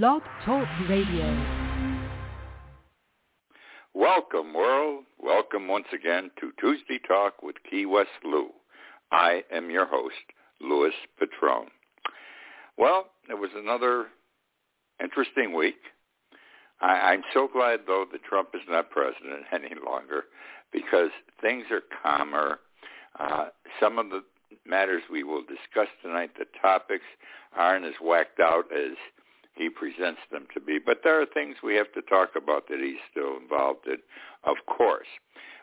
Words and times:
Blog 0.00 0.22
Talk 0.46 0.66
Radio. 0.88 1.36
Welcome, 3.92 4.54
world. 4.54 5.04
Welcome 5.22 5.68
once 5.68 5.84
again 5.92 6.30
to 6.40 6.50
Tuesday 6.58 6.98
Talk 7.06 7.42
with 7.42 7.56
Key 7.70 7.84
West 7.84 8.08
Lou. 8.24 8.48
I 9.10 9.42
am 9.52 9.68
your 9.68 9.84
host, 9.84 10.14
Louis 10.62 10.94
Patrone. 11.18 11.68
Well, 12.78 13.08
it 13.28 13.34
was 13.34 13.50
another 13.54 14.06
interesting 14.98 15.54
week. 15.54 15.76
I, 16.80 17.12
I'm 17.12 17.22
so 17.34 17.46
glad, 17.52 17.80
though, 17.86 18.06
that 18.12 18.24
Trump 18.24 18.48
is 18.54 18.62
not 18.70 18.88
president 18.88 19.44
any 19.52 19.74
longer 19.86 20.22
because 20.72 21.10
things 21.42 21.64
are 21.70 21.82
calmer. 22.02 22.60
Uh, 23.20 23.48
some 23.78 23.98
of 23.98 24.08
the 24.08 24.22
matters 24.64 25.02
we 25.12 25.22
will 25.22 25.42
discuss 25.42 25.88
tonight, 26.02 26.30
the 26.38 26.46
topics, 26.62 27.04
aren't 27.54 27.84
as 27.84 27.92
whacked 28.00 28.40
out 28.40 28.64
as 28.72 28.96
he 29.54 29.68
presents 29.68 30.20
them 30.30 30.46
to 30.54 30.60
be. 30.60 30.78
But 30.84 31.00
there 31.04 31.20
are 31.20 31.26
things 31.26 31.56
we 31.62 31.74
have 31.76 31.92
to 31.92 32.02
talk 32.02 32.30
about 32.36 32.68
that 32.68 32.80
he's 32.80 33.00
still 33.10 33.36
involved 33.36 33.86
in, 33.86 33.98
of 34.44 34.56
course. 34.66 35.08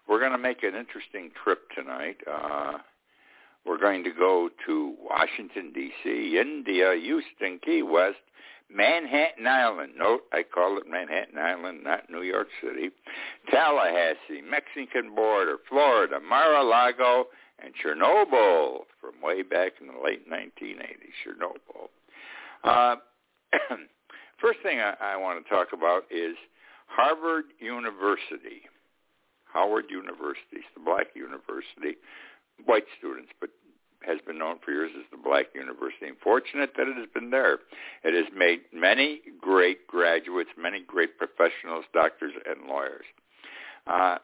We're 0.08 0.20
going 0.20 0.32
to 0.32 0.38
make 0.38 0.64
an 0.64 0.76
interesting 0.76 1.32
trip 1.44 1.70
tonight. 1.76 2.18
Uh, 2.30 2.80
we're 3.66 3.78
going 3.78 4.04
to 4.04 4.12
go 4.12 4.50
to 4.66 4.96
Washington, 5.00 5.72
D.C., 5.74 6.40
India, 6.40 6.96
Houston, 7.00 7.60
Key 7.64 7.84
West, 7.84 8.18
Manhattan 8.74 9.46
Island. 9.48 9.94
Note, 9.98 10.22
I 10.32 10.44
call 10.44 10.78
it 10.78 10.84
Manhattan 10.90 11.38
Island, 11.38 11.84
not 11.84 12.10
New 12.10 12.22
York 12.22 12.48
City. 12.62 12.90
Tallahassee, 13.52 14.42
Mexican 14.48 15.14
border, 15.16 15.58
Florida, 15.68 16.20
Mar-a-Lago, 16.20 17.26
and 17.64 17.74
Chernobyl 17.76 18.86
from 19.02 19.22
way 19.22 19.42
back 19.42 19.74
in 19.82 19.88
the 19.88 20.02
late 20.04 20.30
1980s, 20.30 21.14
Chernobyl. 21.26 21.90
Uh, 22.64 22.96
first 24.42 24.60
thing 24.64 24.80
I, 24.80 24.94
I 25.02 25.18
want 25.18 25.44
to 25.44 25.50
talk 25.50 25.70
about 25.74 26.04
is 26.12 26.36
Harvard 26.88 27.46
University. 27.60 28.64
Howard 29.52 29.86
University, 29.90 30.62
it's 30.62 30.66
the 30.76 30.84
black 30.84 31.08
university, 31.16 31.98
white 32.66 32.86
students, 33.00 33.32
but 33.42 33.50
has 34.02 34.20
been 34.26 34.38
known 34.38 34.58
for 34.64 34.72
years 34.72 34.92
as 34.98 35.04
the 35.12 35.18
Black 35.18 35.48
University. 35.54 36.08
And 36.08 36.18
fortunate 36.24 36.72
that 36.78 36.88
it 36.88 36.96
has 36.98 37.08
been 37.14 37.30
there. 37.30 37.60
It 38.04 38.14
has 38.14 38.32
made 38.36 38.62
many 38.74 39.22
great 39.42 39.88
graduates, 39.88 40.50
many 40.58 40.82
great 40.86 41.18
professionals, 41.18 41.86
doctors, 41.94 42.32
and 42.48 42.68
lawyers. 42.68 43.06
Uh, 43.88 44.18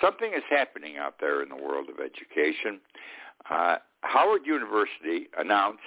something 0.00 0.32
is 0.34 0.42
happening 0.48 0.96
out 0.96 1.16
there 1.20 1.42
in 1.42 1.48
the 1.48 1.56
world 1.56 1.88
of 1.90 1.96
education. 2.00 2.80
Uh, 3.50 3.76
Howard 4.02 4.42
University 4.46 5.28
announced 5.38 5.80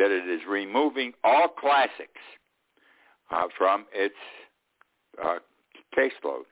that 0.00 0.10
it 0.10 0.26
is 0.26 0.40
removing 0.48 1.12
all 1.22 1.46
classics 1.46 2.24
uh, 3.30 3.44
from 3.56 3.84
its 3.92 4.14
uh, 5.22 5.38
caseload. 5.94 6.48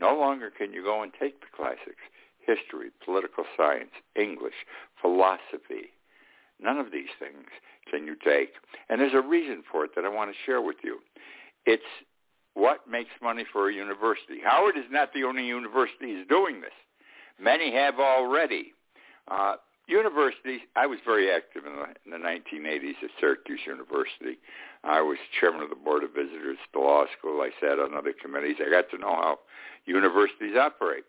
No 0.00 0.16
longer 0.16 0.48
can 0.56 0.72
you 0.72 0.84
go 0.84 1.02
and 1.02 1.10
take 1.18 1.40
the 1.40 1.46
classics 1.54 2.06
history, 2.38 2.90
political 3.04 3.44
science, 3.56 3.90
English, 4.14 4.54
philosophy. 5.02 5.90
None 6.62 6.78
of 6.78 6.92
these 6.92 7.10
things 7.18 7.48
can 7.90 8.06
you 8.06 8.14
take. 8.14 8.52
And 8.88 9.00
there's 9.00 9.12
a 9.12 9.20
reason 9.20 9.64
for 9.70 9.84
it 9.84 9.90
that 9.96 10.04
I 10.04 10.08
want 10.08 10.30
to 10.30 10.36
share 10.46 10.62
with 10.62 10.76
you. 10.84 11.00
It's 11.66 11.82
what 12.54 12.88
makes 12.88 13.10
money 13.20 13.44
for 13.52 13.68
a 13.68 13.74
university. 13.74 14.38
Howard 14.44 14.76
is 14.76 14.84
not 14.90 15.12
the 15.12 15.24
only 15.24 15.44
university 15.44 16.12
who's 16.14 16.26
doing 16.28 16.60
this. 16.60 16.72
Many 17.40 17.72
have 17.74 17.98
already. 17.98 18.72
Uh, 19.28 19.56
universities, 19.88 20.60
I 20.76 20.86
was 20.86 20.98
very 21.04 21.32
active 21.32 21.64
in 21.64 21.72
the, 21.72 21.86
in 22.04 22.22
the 22.22 22.28
1980s 22.28 23.02
at 23.02 23.10
Syracuse 23.18 23.60
University. 23.66 24.38
I 24.84 25.00
was 25.00 25.16
chairman 25.40 25.62
of 25.62 25.70
the 25.70 25.76
board 25.76 26.04
of 26.04 26.10
visitors 26.10 26.58
the 26.72 26.80
law 26.80 27.04
school. 27.18 27.40
I 27.40 27.50
sat 27.60 27.78
on 27.78 27.94
other 27.94 28.12
committees. 28.12 28.56
I 28.64 28.70
got 28.70 28.90
to 28.90 28.98
know 28.98 29.14
how 29.16 29.38
universities 29.86 30.56
operate. 30.60 31.04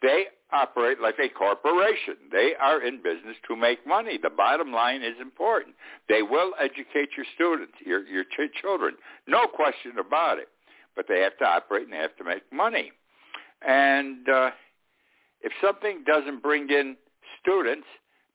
They 0.00 0.26
operate 0.52 1.00
like 1.00 1.16
a 1.22 1.28
corporation. 1.28 2.16
They 2.32 2.54
are 2.60 2.82
in 2.82 2.96
business 2.96 3.36
to 3.48 3.54
make 3.54 3.86
money. 3.86 4.18
The 4.20 4.30
bottom 4.30 4.72
line 4.72 5.02
is 5.02 5.14
important. 5.20 5.76
They 6.08 6.22
will 6.22 6.52
educate 6.58 7.10
your 7.16 7.26
students, 7.34 7.74
your 7.84 8.04
your 8.06 8.24
ch- 8.24 8.52
children, 8.60 8.94
no 9.28 9.46
question 9.46 9.92
about 9.98 10.38
it. 10.38 10.48
But 10.96 11.06
they 11.08 11.20
have 11.20 11.38
to 11.38 11.44
operate 11.44 11.84
and 11.84 11.92
they 11.92 11.98
have 11.98 12.16
to 12.16 12.24
make 12.24 12.42
money. 12.52 12.90
And 13.66 14.28
uh, 14.28 14.50
if 15.40 15.52
something 15.62 16.02
doesn't 16.04 16.42
bring 16.42 16.68
in 16.68 16.96
students, 17.40 17.86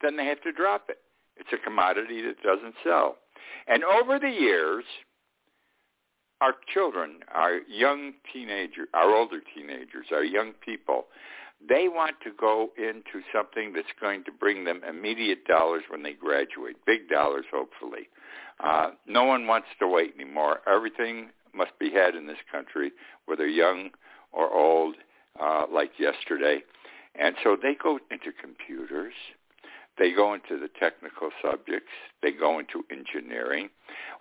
then 0.01 0.17
they 0.17 0.25
have 0.25 0.41
to 0.41 0.51
drop 0.51 0.85
it. 0.89 0.97
It's 1.37 1.49
a 1.53 1.63
commodity 1.63 2.21
that 2.23 2.41
doesn't 2.43 2.75
sell. 2.83 3.17
And 3.67 3.83
over 3.83 4.19
the 4.19 4.29
years, 4.29 4.83
our 6.41 6.53
children, 6.73 7.19
our 7.33 7.59
young 7.67 8.13
teenagers, 8.31 8.87
our 8.93 9.15
older 9.15 9.41
teenagers, 9.55 10.07
our 10.11 10.23
young 10.23 10.53
people, 10.65 11.05
they 11.67 11.87
want 11.87 12.15
to 12.23 12.31
go 12.39 12.69
into 12.77 13.25
something 13.33 13.73
that's 13.73 13.87
going 13.99 14.23
to 14.25 14.31
bring 14.31 14.63
them 14.63 14.81
immediate 14.87 15.45
dollars 15.45 15.83
when 15.89 16.03
they 16.03 16.13
graduate, 16.13 16.75
big 16.85 17.09
dollars, 17.09 17.45
hopefully. 17.51 18.09
Uh, 18.63 18.91
no 19.07 19.23
one 19.23 19.47
wants 19.47 19.67
to 19.79 19.87
wait 19.87 20.13
anymore. 20.19 20.59
Everything 20.67 21.29
must 21.53 21.77
be 21.79 21.91
had 21.91 22.15
in 22.15 22.27
this 22.27 22.37
country, 22.51 22.91
whether 23.25 23.47
young 23.47 23.89
or 24.31 24.53
old, 24.53 24.95
uh, 25.41 25.65
like 25.71 25.91
yesterday. 25.99 26.61
And 27.19 27.35
so 27.43 27.57
they 27.59 27.75
go 27.81 27.99
into 28.11 28.31
computers. 28.39 29.13
They 29.97 30.11
go 30.11 30.33
into 30.33 30.59
the 30.59 30.69
technical 30.79 31.29
subjects. 31.41 31.89
They 32.21 32.31
go 32.31 32.59
into 32.59 32.83
engineering. 32.91 33.69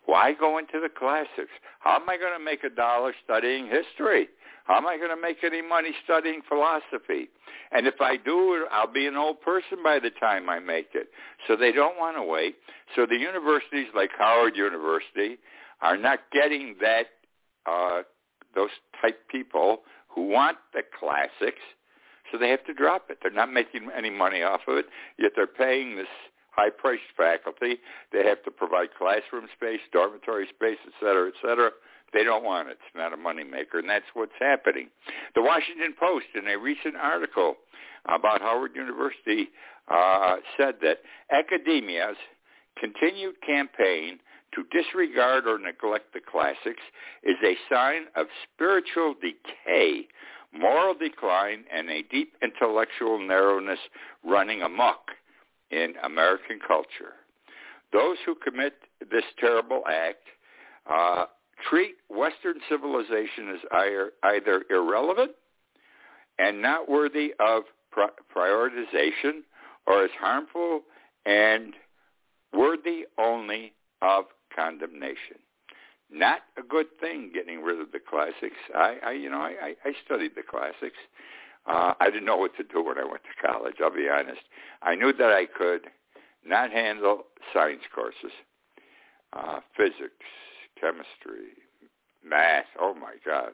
Why 0.07 0.33
go 0.33 0.59
into 0.59 0.81
the 0.81 0.89
classics? 0.89 1.53
How 1.81 1.97
am 1.97 2.09
I 2.09 2.17
going 2.17 2.39
to 2.39 2.45
make 2.45 2.65
a 2.65 2.71
dollar 2.71 3.13
studying 3.25 3.67
history? 3.67 4.29
How 4.65 4.79
am 4.79 4.87
I 4.87 4.97
going 4.97 5.15
to 5.15 5.21
make 5.21 5.45
any 5.45 5.63
money 5.63 5.91
studying 6.03 6.41
philosophy? 6.49 7.29
And 7.71 7.87
if 7.87 8.01
I 8.01 8.17
do, 8.17 8.67
I'll 8.73 8.93
be 8.93 9.07
an 9.07 9.17
old 9.17 9.41
person 9.41 9.79
by 9.85 10.01
the 10.01 10.11
time 10.11 10.49
I 10.49 10.59
make 10.59 10.89
it. 10.95 11.09
So 11.47 11.57
they 11.57 11.71
don't 11.71 11.99
want 11.99 12.17
to 12.17 12.23
wait. 12.23 12.57
So 12.97 13.07
the 13.07 13.17
universities 13.17 13.87
like 13.95 14.11
Howard 14.19 14.57
University 14.57 15.39
are 15.83 15.97
not 15.97 16.21
getting 16.33 16.77
that 16.81 17.07
uh, 17.67 18.03
those 18.55 18.71
type 19.01 19.19
people 19.31 19.83
who 20.09 20.29
want 20.29 20.57
the 20.73 20.83
classics. 20.99 21.61
So 22.31 22.39
they 22.39 22.51
have 22.51 22.65
to 22.67 22.75
drop 22.75 23.11
it. 23.11 23.19
They're 23.23 23.31
not 23.31 23.53
making 23.53 23.89
any 23.97 24.11
money 24.11 24.43
off 24.43 24.61
of 24.69 24.77
it, 24.79 24.87
yet 25.19 25.33
they're 25.37 25.47
paying 25.47 25.97
this 25.97 26.07
high-priced 26.51 27.13
faculty. 27.17 27.79
They 28.13 28.25
have 28.25 28.43
to 28.45 28.51
provide 28.51 28.89
classroom 28.99 29.47
space, 29.57 29.81
dormitory 29.93 30.47
space, 30.55 30.79
et 30.87 30.93
cetera, 31.01 31.29
et 31.29 31.35
cetera. 31.43 31.71
They 32.13 32.25
don't 32.25 32.45
want 32.45 32.69
it. 32.69 32.79
It's 32.81 32.97
not 32.97 33.13
a 33.13 33.17
moneymaker, 33.17 33.79
and 33.81 33.89
that's 33.89 34.07
what's 34.15 34.33
happening. 34.41 34.89
The 35.35 35.43
Washington 35.43 35.95
Post, 35.99 36.27
in 36.35 36.49
a 36.49 36.57
recent 36.57 36.97
article 36.97 37.57
about 38.07 38.41
Howard 38.41 38.73
University, 38.75 39.51
uh, 39.89 40.37
said 40.57 40.77
that 40.83 40.99
academia's 41.31 42.17
continued 42.79 43.35
campaign 43.47 44.19
to 44.55 44.65
disregard 44.73 45.47
or 45.47 45.59
neglect 45.59 46.15
the 46.15 46.21
classics 46.21 46.83
is 47.23 47.37
a 47.45 47.57
sign 47.69 48.07
of 48.15 48.27
spiritual 48.55 49.15
decay, 49.21 50.07
moral 50.59 50.95
decline, 50.95 51.65
and 51.73 51.91
a 51.91 52.03
deep 52.03 52.35
intellectual 52.43 53.19
narrowness 53.19 53.79
running 54.25 54.63
amok 54.63 55.11
in 55.71 55.95
American 56.03 56.59
culture. 56.67 57.15
Those 57.93 58.17
who 58.25 58.35
commit 58.35 58.75
this 59.11 59.25
terrible 59.39 59.83
act 59.89 60.25
uh, 60.91 61.27
treat 61.69 61.97
Western 62.09 62.57
civilization 62.69 63.55
as 63.55 64.01
either 64.23 64.63
irrelevant 64.71 65.33
and 66.39 66.61
not 66.61 66.89
worthy 66.89 67.33
of 67.41 67.63
prioritization 68.35 69.43
or 69.87 70.05
as 70.05 70.11
harmful 70.19 70.83
and 71.25 71.75
worthy 72.53 73.07
only 73.19 73.73
of 74.03 74.25
condemnation. 74.55 75.39
Not 76.11 76.41
a 76.57 76.63
good 76.63 76.87
thing 77.01 77.31
getting 77.35 77.63
rid 77.63 77.81
of 77.81 77.93
the 77.93 77.99
classics. 77.99 78.57
I, 78.75 78.97
I 79.05 79.13
you 79.13 79.31
know, 79.31 79.39
I, 79.39 79.75
I 79.85 79.93
studied 80.05 80.33
the 80.37 80.43
classics. 80.43 80.99
Uh, 81.67 81.95
I 81.99 82.07
didn't 82.11 82.27
know 82.27 82.37
what 82.37 82.57
to 82.57 82.63
do 82.63 82.83
when 82.85 82.99
I 82.99 83.05
went 83.05 83.23
to 83.25 83.47
college. 83.47 83.77
I'll 83.83 83.95
be 83.95 84.09
honest. 84.09 84.43
I 84.83 84.95
knew 84.95 85.13
that 85.13 85.33
I 85.33 85.47
could 85.47 85.89
not 86.45 86.71
handle 86.71 87.25
science 87.53 87.83
courses, 87.93 88.31
uh, 89.33 89.59
physics, 89.77 90.25
chemistry, 90.81 91.59
math. 92.25 92.67
Oh 92.81 92.95
my 92.95 93.15
God, 93.25 93.51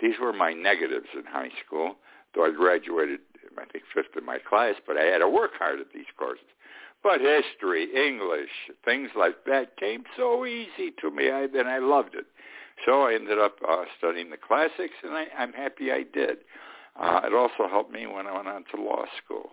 these 0.00 0.14
were 0.20 0.32
my 0.32 0.54
negatives 0.54 1.08
in 1.14 1.24
high 1.24 1.50
school. 1.64 1.96
Though 2.34 2.46
I 2.46 2.52
graduated, 2.52 3.20
I 3.58 3.64
think 3.66 3.84
fifth 3.92 4.16
in 4.16 4.24
my 4.24 4.38
class, 4.38 4.76
but 4.86 4.96
I 4.96 5.04
had 5.04 5.18
to 5.18 5.28
work 5.28 5.50
hard 5.58 5.80
at 5.80 5.92
these 5.94 6.08
courses. 6.18 6.46
But 7.02 7.20
history, 7.20 7.88
English, 7.94 8.50
things 8.84 9.10
like 9.16 9.44
that 9.46 9.76
came 9.76 10.04
so 10.16 10.46
easy 10.46 10.92
to 11.00 11.10
me, 11.10 11.30
I, 11.30 11.42
and 11.42 11.68
I 11.68 11.78
loved 11.78 12.14
it. 12.14 12.26
So 12.86 13.02
I 13.02 13.14
ended 13.14 13.38
up 13.38 13.56
uh, 13.68 13.84
studying 13.98 14.30
the 14.30 14.36
classics, 14.36 14.94
and 15.02 15.12
I, 15.12 15.26
I'm 15.36 15.52
happy 15.52 15.90
I 15.90 16.04
did. 16.12 16.38
Uh, 17.00 17.20
it 17.24 17.34
also 17.34 17.68
helped 17.68 17.92
me 17.92 18.06
when 18.06 18.26
I 18.26 18.34
went 18.34 18.48
on 18.48 18.64
to 18.74 18.82
law 18.82 19.04
school. 19.24 19.50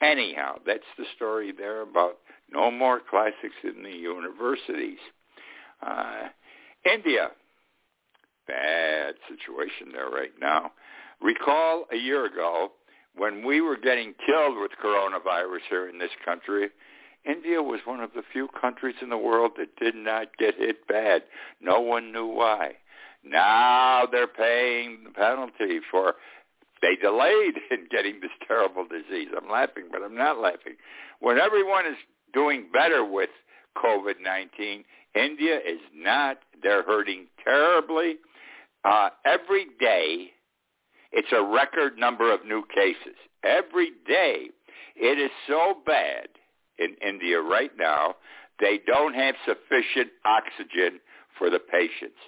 Anyhow, 0.00 0.56
that's 0.66 0.84
the 0.98 1.04
story 1.16 1.52
there 1.56 1.82
about 1.82 2.18
no 2.52 2.70
more 2.70 3.00
classics 3.08 3.56
in 3.64 3.82
the 3.82 3.90
universities. 3.90 4.98
Uh, 5.82 6.28
India, 6.90 7.30
bad 8.46 9.14
situation 9.28 9.88
there 9.92 10.08
right 10.08 10.32
now. 10.40 10.72
Recall 11.20 11.86
a 11.92 11.96
year 11.96 12.26
ago 12.26 12.72
when 13.16 13.44
we 13.44 13.60
were 13.60 13.76
getting 13.76 14.14
killed 14.26 14.58
with 14.60 14.72
coronavirus 14.82 15.60
here 15.68 15.88
in 15.88 15.98
this 15.98 16.10
country, 16.24 16.68
India 17.24 17.62
was 17.62 17.80
one 17.84 18.00
of 18.00 18.12
the 18.14 18.22
few 18.32 18.48
countries 18.60 18.94
in 19.02 19.08
the 19.08 19.18
world 19.18 19.52
that 19.58 19.76
did 19.76 19.94
not 19.94 20.36
get 20.38 20.54
hit 20.56 20.86
bad. 20.86 21.22
No 21.60 21.80
one 21.80 22.12
knew 22.12 22.26
why. 22.26 22.72
Now 23.24 24.04
they're 24.10 24.28
paying 24.28 24.98
the 25.04 25.10
penalty 25.10 25.80
for 25.90 26.14
they 26.82 26.94
delayed 26.96 27.54
in 27.70 27.88
getting 27.90 28.20
this 28.20 28.30
terrible 28.46 28.86
disease. 28.86 29.28
I'm 29.36 29.50
laughing, 29.50 29.84
but 29.90 30.02
I'm 30.02 30.16
not 30.16 30.38
laughing. 30.38 30.74
When 31.20 31.38
everyone 31.38 31.86
is 31.86 31.96
doing 32.32 32.66
better 32.72 33.04
with 33.04 33.30
COVID-19, 33.76 34.84
India 35.14 35.56
is 35.56 35.80
not. 35.94 36.38
They're 36.62 36.82
hurting 36.82 37.26
terribly. 37.42 38.16
Uh, 38.84 39.08
every 39.24 39.66
day, 39.80 40.30
it's 41.12 41.32
a 41.32 41.42
record 41.42 41.98
number 41.98 42.32
of 42.32 42.44
new 42.44 42.62
cases. 42.74 43.16
Every 43.44 43.90
day, 44.06 44.50
it 44.96 45.18
is 45.18 45.30
so 45.46 45.74
bad 45.84 46.28
in 46.78 46.94
India 47.06 47.40
right 47.40 47.70
now, 47.78 48.16
they 48.60 48.80
don't 48.86 49.14
have 49.14 49.34
sufficient 49.44 50.10
oxygen 50.24 51.00
for 51.38 51.50
the 51.50 51.58
patients. 51.58 52.18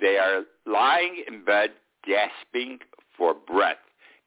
They 0.00 0.18
are 0.18 0.42
lying 0.66 1.24
in 1.26 1.44
bed 1.44 1.70
gasping 2.06 2.78
for 3.16 3.34
breath, 3.34 3.78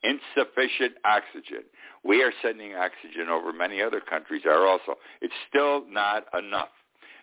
insufficient 0.03 0.95
oxygen. 1.05 1.63
We 2.03 2.23
are 2.23 2.33
sending 2.41 2.75
oxygen 2.75 3.29
over. 3.29 3.53
Many 3.53 3.81
other 3.81 4.01
countries 4.01 4.43
are 4.45 4.65
also. 4.67 4.95
It's 5.21 5.33
still 5.47 5.85
not 5.87 6.25
enough. 6.37 6.69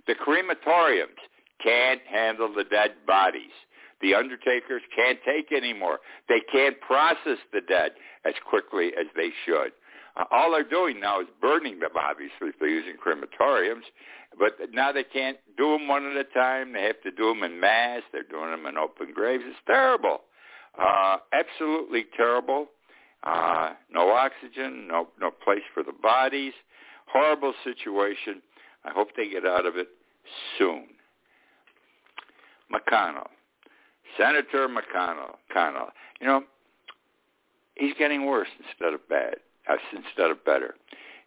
The 0.07 0.15
crematoriums 0.15 1.19
can't 1.63 2.01
handle 2.09 2.53
the 2.55 2.65
dead 2.65 2.93
bodies. 3.07 3.53
The 4.01 4.15
undertakers 4.15 4.83
can't 4.95 5.19
take 5.25 5.53
anymore. 5.53 5.99
They 6.29 6.41
can't 6.53 6.81
process 6.81 7.39
the 7.53 7.61
dead 7.61 7.93
as 8.25 8.35
quickly 8.49 8.93
as 8.99 9.07
they 9.17 9.31
should. 9.45 9.73
Uh, 10.17 10.25
all 10.31 10.53
they're 10.53 10.65
doing 10.65 11.01
now 11.01 11.21
is 11.21 11.27
burning 11.41 11.81
them, 11.81 11.91
obviously, 11.97 12.49
if 12.49 12.59
they're 12.59 12.69
using 12.69 12.95
crematoriums. 12.97 13.85
But 14.39 14.59
now 14.73 14.93
they 14.93 15.05
can't 15.05 15.39
do 15.57 15.73
them 15.73 15.89
one 15.89 16.05
at 16.05 16.17
a 16.17 16.25
time. 16.25 16.73
They 16.73 16.83
have 16.83 17.01
to 17.03 17.11
do 17.11 17.29
them 17.29 17.43
in 17.43 17.59
mass. 17.61 18.03
They're 18.13 18.23
doing 18.23 18.51
them 18.51 18.67
in 18.67 18.77
open 18.77 19.13
graves. 19.15 19.45
It's 19.47 19.59
terrible. 19.67 20.21
Uh, 20.79 21.19
absolutely 21.33 22.07
terrible. 22.17 22.67
Uh, 23.25 23.71
no 23.93 24.11
oxygen, 24.11 24.87
no 24.87 25.09
no 25.21 25.31
place 25.31 25.63
for 25.75 25.83
the 25.83 25.93
bodies. 25.93 26.53
Horrible 27.07 27.53
situation. 27.65 28.43
I 28.85 28.91
hope 28.93 29.09
they 29.17 29.29
get 29.29 29.45
out 29.45 29.67
of 29.67 29.77
it 29.77 29.89
soon. 30.57 30.87
McConnell, 32.73 33.29
Senator 34.17 34.69
McConnell, 34.69 35.37
McConnell. 35.51 35.89
You 36.21 36.27
know, 36.27 36.43
he's 37.75 37.95
getting 37.99 38.27
worse 38.27 38.49
instead 38.59 38.95
of 38.95 39.07
bad, 39.09 39.37
uh, 39.71 39.77
instead 39.95 40.31
of 40.31 40.45
better. 40.45 40.75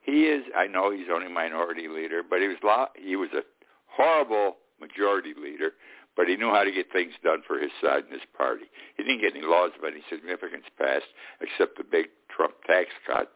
He 0.01 0.23
is. 0.25 0.43
I 0.55 0.67
know 0.67 0.91
he's 0.91 1.07
only 1.13 1.31
minority 1.31 1.87
leader, 1.87 2.21
but 2.27 2.39
he 2.41 2.47
was 2.47 2.57
he 2.95 3.15
was 3.15 3.29
a 3.33 3.41
horrible 3.87 4.57
majority 4.79 5.33
leader. 5.39 5.71
But 6.17 6.27
he 6.27 6.35
knew 6.35 6.49
how 6.49 6.65
to 6.65 6.71
get 6.71 6.91
things 6.91 7.13
done 7.23 7.41
for 7.47 7.57
his 7.57 7.71
side 7.81 8.03
and 8.03 8.11
his 8.11 8.27
party. 8.37 8.65
He 8.97 9.03
didn't 9.03 9.21
get 9.21 9.33
any 9.33 9.45
laws 9.45 9.71
of 9.77 9.85
any 9.85 10.03
significance 10.09 10.65
passed, 10.77 11.07
except 11.39 11.77
the 11.77 11.85
big 11.85 12.07
Trump 12.35 12.55
tax 12.67 12.89
cut. 13.07 13.31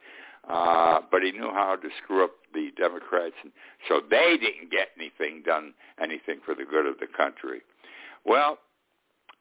Uh, 0.50 1.00
but 1.10 1.24
he 1.24 1.32
knew 1.32 1.50
how 1.52 1.76
to 1.76 1.90
screw 2.04 2.24
up 2.24 2.32
the 2.54 2.70
Democrats, 2.78 3.36
and 3.42 3.52
so 3.88 4.02
they 4.10 4.38
didn't 4.40 4.70
get 4.70 4.90
anything 5.00 5.42
done, 5.44 5.74
anything 6.02 6.40
for 6.46 6.54
the 6.54 6.66
good 6.66 6.86
of 6.86 7.00
the 7.00 7.08
country. 7.08 7.62
Well, 8.26 8.60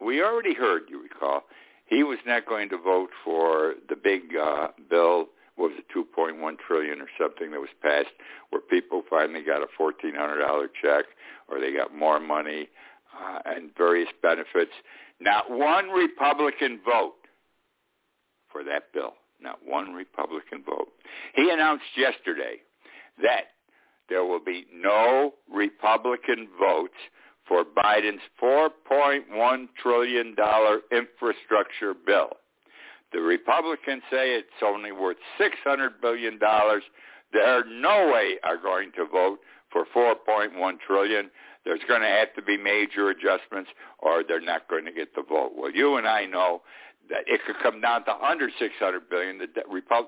we 0.01 0.23
already 0.23 0.55
heard, 0.55 0.83
you 0.89 1.03
recall, 1.03 1.45
he 1.87 2.03
was 2.03 2.19
not 2.27 2.47
going 2.47 2.69
to 2.71 2.79
vote 2.79 3.11
for 3.25 3.75
the 3.89 3.97
big 3.97 4.37
uh, 4.37 4.69
bill 4.89 5.29
what 5.57 5.71
was 5.71 5.79
it, 5.79 5.87
2.1 5.97 6.57
trillion 6.67 7.01
or 7.01 7.09
something 7.19 7.51
that 7.53 7.61
was 7.61 7.71
passed, 7.81 8.09
where 8.51 8.61
people 8.61 9.03
finally 9.09 9.43
got 9.43 9.63
a 9.63 9.67
$1,400 9.81 10.67
check 10.83 11.05
or 11.49 11.61
they 11.61 11.73
got 11.73 11.95
more 11.95 12.19
money 12.19 12.69
uh, 13.15 13.39
and 13.45 13.71
various 13.77 14.09
benefits. 14.23 14.73
Not 15.21 15.51
one 15.51 15.91
Republican 15.91 16.81
vote 16.85 17.15
for 18.51 18.65
that 18.65 18.93
bill. 18.93 19.15
Not 19.41 19.59
one 19.65 19.93
Republican 19.93 20.63
vote. 20.65 20.89
He 21.35 21.51
announced 21.51 21.85
yesterday 21.97 22.57
that 23.23 23.53
there 24.09 24.25
will 24.25 24.43
be 24.45 24.67
no 24.75 25.35
Republican 25.53 26.49
votes 26.59 26.95
for 27.47 27.65
Biden's 27.65 28.23
$4.1 28.43 29.69
trillion 29.81 30.37
infrastructure 30.91 31.95
bill. 31.95 32.31
The 33.13 33.21
Republicans 33.21 34.03
say 34.11 34.35
it's 34.35 34.49
only 34.65 34.93
worth 34.93 35.19
$600 35.41 35.89
billion. 36.03 36.39
They're 37.33 37.65
no 37.65 38.11
way 38.13 38.39
are 38.43 38.57
going 38.57 38.93
to 38.97 39.07
vote 39.07 39.39
for 39.71 39.85
4.1 39.95 40.79
trillion. 40.87 41.31
There's 41.65 41.81
going 41.89 42.03
to 42.03 42.09
have 42.09 42.35
to 42.35 42.43
be 42.43 42.57
major 42.57 43.11
adjustments 43.11 43.71
or 43.99 44.23
they're 44.27 44.41
not 44.41 44.69
going 44.69 44.85
to 44.85 44.93
get 44.93 45.15
the 45.15 45.23
vote. 45.23 45.53
Well, 45.57 45.71
you 45.71 45.97
and 45.97 46.07
I 46.07 46.27
know 46.27 46.63
that 47.11 47.25
it 47.27 47.41
could 47.47 47.57
come 47.63 47.81
down 47.81 48.05
to 48.07 48.15
under 48.17 48.49
600 48.59 49.11
billion. 49.11 49.39
The 49.39 49.47
De- 49.47 49.63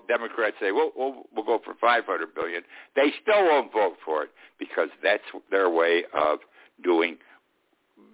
Democrats 0.08 0.56
say, 0.60 0.72
well, 0.72 0.92
we'll, 0.96 1.24
we'll 1.34 1.44
go 1.44 1.60
for 1.64 1.74
500 1.80 2.34
billion. 2.34 2.62
They 2.94 3.12
still 3.22 3.44
won't 3.44 3.72
vote 3.72 3.96
for 4.04 4.24
it 4.24 4.30
because 4.58 4.88
that's 5.02 5.22
their 5.50 5.70
way 5.70 6.04
of 6.14 6.38
doing 6.82 7.18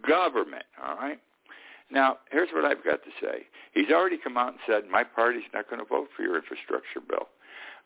government, 0.07 0.65
all 0.85 0.97
right? 0.97 1.19
Now, 1.91 2.19
here's 2.31 2.49
what 2.53 2.65
I've 2.65 2.85
got 2.85 3.03
to 3.05 3.11
say. 3.21 3.47
He's 3.75 3.91
already 3.91 4.17
come 4.17 4.37
out 4.37 4.49
and 4.49 4.59
said, 4.67 4.85
my 4.91 5.05
party's 5.05 5.43
not 5.53 5.69
going 5.69 5.81
to 5.81 5.85
vote 5.85 6.09
for 6.17 6.23
your 6.23 6.37
infrastructure 6.37 7.01
bill. 7.07 7.29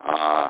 Uh, 0.00 0.48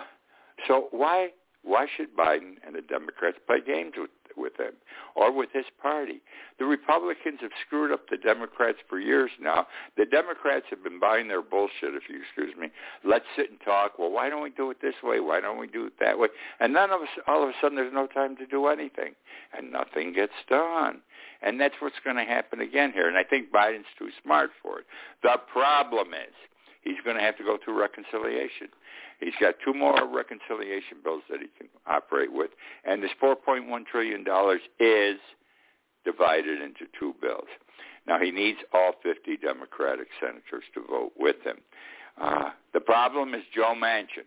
so 0.67 0.89
why 0.91 1.31
why 1.63 1.87
should 1.97 2.17
Biden 2.17 2.55
and 2.65 2.77
the 2.77 2.81
Democrats 2.81 3.39
play 3.47 3.59
games 3.65 3.95
with 3.97 4.11
with 4.37 4.57
him 4.59 4.75
or 5.15 5.33
with 5.33 5.51
his 5.53 5.65
party? 5.83 6.21
The 6.59 6.65
Republicans 6.65 7.39
have 7.41 7.51
screwed 7.67 7.91
up 7.91 8.09
the 8.09 8.17
Democrats 8.17 8.79
for 8.89 9.01
years 9.01 9.31
now. 9.41 9.67
The 9.97 10.07
Democrats 10.07 10.67
have 10.71 10.85
been 10.85 11.01
buying 11.01 11.29
their 11.29 11.43
bullshit, 11.43 11.95
if 11.95 12.05
you 12.09 12.21
excuse 12.23 12.55
me. 12.57 12.69
Let's 13.05 13.25
sit 13.37 13.51
and 13.51 13.61
talk. 13.65 13.99
Well, 13.99 14.11
why 14.11 14.29
don't 14.31 14.43
we 14.43 14.51
do 14.51 14.71
it 14.71 14.79
this 14.81 14.95
way? 15.03 15.21
Why 15.21 15.41
don't 15.41 15.59
we 15.59 15.67
do 15.67 15.87
it 15.87 15.95
that 15.99 16.19
way? 16.19 16.29
And 16.61 16.75
then 16.77 16.91
all 16.91 17.03
of 17.03 17.03
a, 17.03 17.31
all 17.31 17.43
of 17.43 17.49
a 17.49 17.53
sudden 17.61 17.77
there's 17.77 17.93
no 17.93 18.07
time 18.07 18.37
to 18.37 18.47
do 18.47 18.67
anything, 18.67 19.15
and 19.57 19.73
nothing 19.73 20.13
gets 20.13 20.35
done. 20.49 21.01
And 21.43 21.61
that's 21.61 21.75
what's 21.81 21.97
going 22.05 22.17
to 22.17 22.25
happen 22.25 22.61
again 22.61 22.93
here. 22.93 23.09
And 23.09 23.17
I 23.17 23.25
think 23.25 23.53
Biden's 23.53 23.87
too 23.99 24.11
smart 24.23 24.51
for 24.63 24.81
it. 24.81 24.87
The 25.23 25.37
problem 25.53 26.09
is 26.15 26.35
he's 26.83 27.01
going 27.05 27.17
to 27.17 27.23
have 27.23 27.37
to 27.39 27.45
go 27.45 27.59
through 27.63 27.81
reconciliation. 27.81 28.69
He's 29.21 29.35
got 29.41 29.55
two 29.65 29.75
more 29.75 30.07
reconciliation 30.07 30.99
bills 31.03 31.23
that 31.31 31.41
he 31.41 31.49
can 31.59 31.69
operate 31.87 32.33
with. 32.33 32.51
And 32.85 33.03
this 33.03 33.11
$4.1 33.23 33.87
trillion 33.87 34.25
is 34.79 35.21
divided 36.05 36.61
into 36.61 36.85
two 36.99 37.15
bills. 37.21 37.49
Now, 38.07 38.21
he 38.21 38.31
needs 38.31 38.59
all 38.73 38.93
50 39.03 39.37
Democratic 39.39 40.09
senators 40.21 40.65
to 40.75 40.83
vote 40.89 41.13
with 41.19 41.37
him. 41.43 41.57
Uh, 42.21 42.51
the 42.73 42.81
problem 42.81 43.35
is 43.35 43.43
Joe 43.55 43.75
Manchin. 43.77 44.25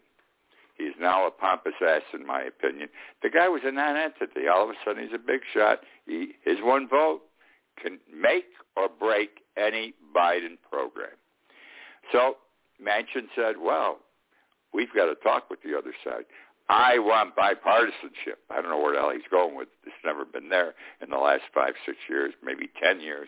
He's 0.79 0.95
now 0.99 1.27
a 1.27 1.31
pompous 1.31 1.73
ass, 1.85 2.01
in 2.13 2.25
my 2.25 2.41
opinion. 2.41 2.87
The 3.21 3.29
guy 3.29 3.49
was 3.49 3.61
a 3.65 3.71
non-entity. 3.71 4.47
All 4.47 4.63
of 4.63 4.69
a 4.69 4.73
sudden, 4.83 5.03
he's 5.03 5.13
a 5.13 5.19
big 5.19 5.41
shot. 5.53 5.81
He, 6.07 6.29
his 6.43 6.57
one 6.61 6.87
vote 6.87 7.21
can 7.81 7.99
make 8.11 8.45
or 8.77 8.87
break 8.87 9.41
any 9.57 9.93
Biden 10.15 10.57
program. 10.71 11.17
So 12.13 12.37
Manchin 12.81 13.27
said, 13.35 13.55
well, 13.61 13.99
we've 14.73 14.93
got 14.95 15.05
to 15.05 15.15
talk 15.15 15.49
with 15.49 15.61
the 15.63 15.77
other 15.77 15.93
side. 16.03 16.23
I 16.69 16.99
want 16.99 17.35
bipartisanship. 17.35 18.39
I 18.49 18.61
don't 18.61 18.69
know 18.69 18.79
where 18.79 18.93
the 18.93 18.99
hell 18.99 19.11
he's 19.11 19.21
going 19.29 19.55
with. 19.57 19.67
It's 19.85 19.95
never 20.05 20.23
been 20.23 20.49
there 20.49 20.75
in 21.01 21.09
the 21.09 21.17
last 21.17 21.43
five, 21.53 21.73
six 21.85 21.97
years, 22.07 22.33
maybe 22.43 22.69
ten 22.81 23.01
years. 23.01 23.27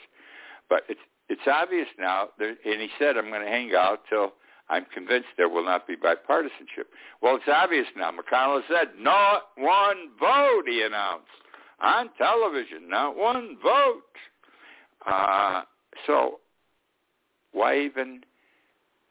But 0.70 0.84
it's 0.88 1.02
it's 1.28 1.42
obvious 1.48 1.88
now. 1.98 2.30
There, 2.38 2.50
and 2.50 2.82
he 2.82 2.90
said, 3.00 3.18
I'm 3.18 3.30
going 3.30 3.44
to 3.44 3.48
hang 3.48 3.72
out 3.76 4.02
till 4.10 4.34
I'm 4.72 4.86
convinced 4.94 5.28
there 5.36 5.50
will 5.50 5.66
not 5.66 5.86
be 5.86 5.96
bipartisanship. 5.96 6.88
Well, 7.22 7.36
it's 7.36 7.46
obvious 7.54 7.88
now. 7.96 8.12
McConnell 8.12 8.62
said, 8.70 8.94
not 8.98 9.50
one 9.58 10.10
vote, 10.18 10.64
he 10.66 10.82
announced, 10.82 11.28
on 11.82 12.10
television, 12.18 12.88
not 12.88 13.18
one 13.18 13.58
vote. 13.62 14.02
Uh, 15.06 15.64
so 16.08 16.40
why 17.52 17.80
even 17.82 18.22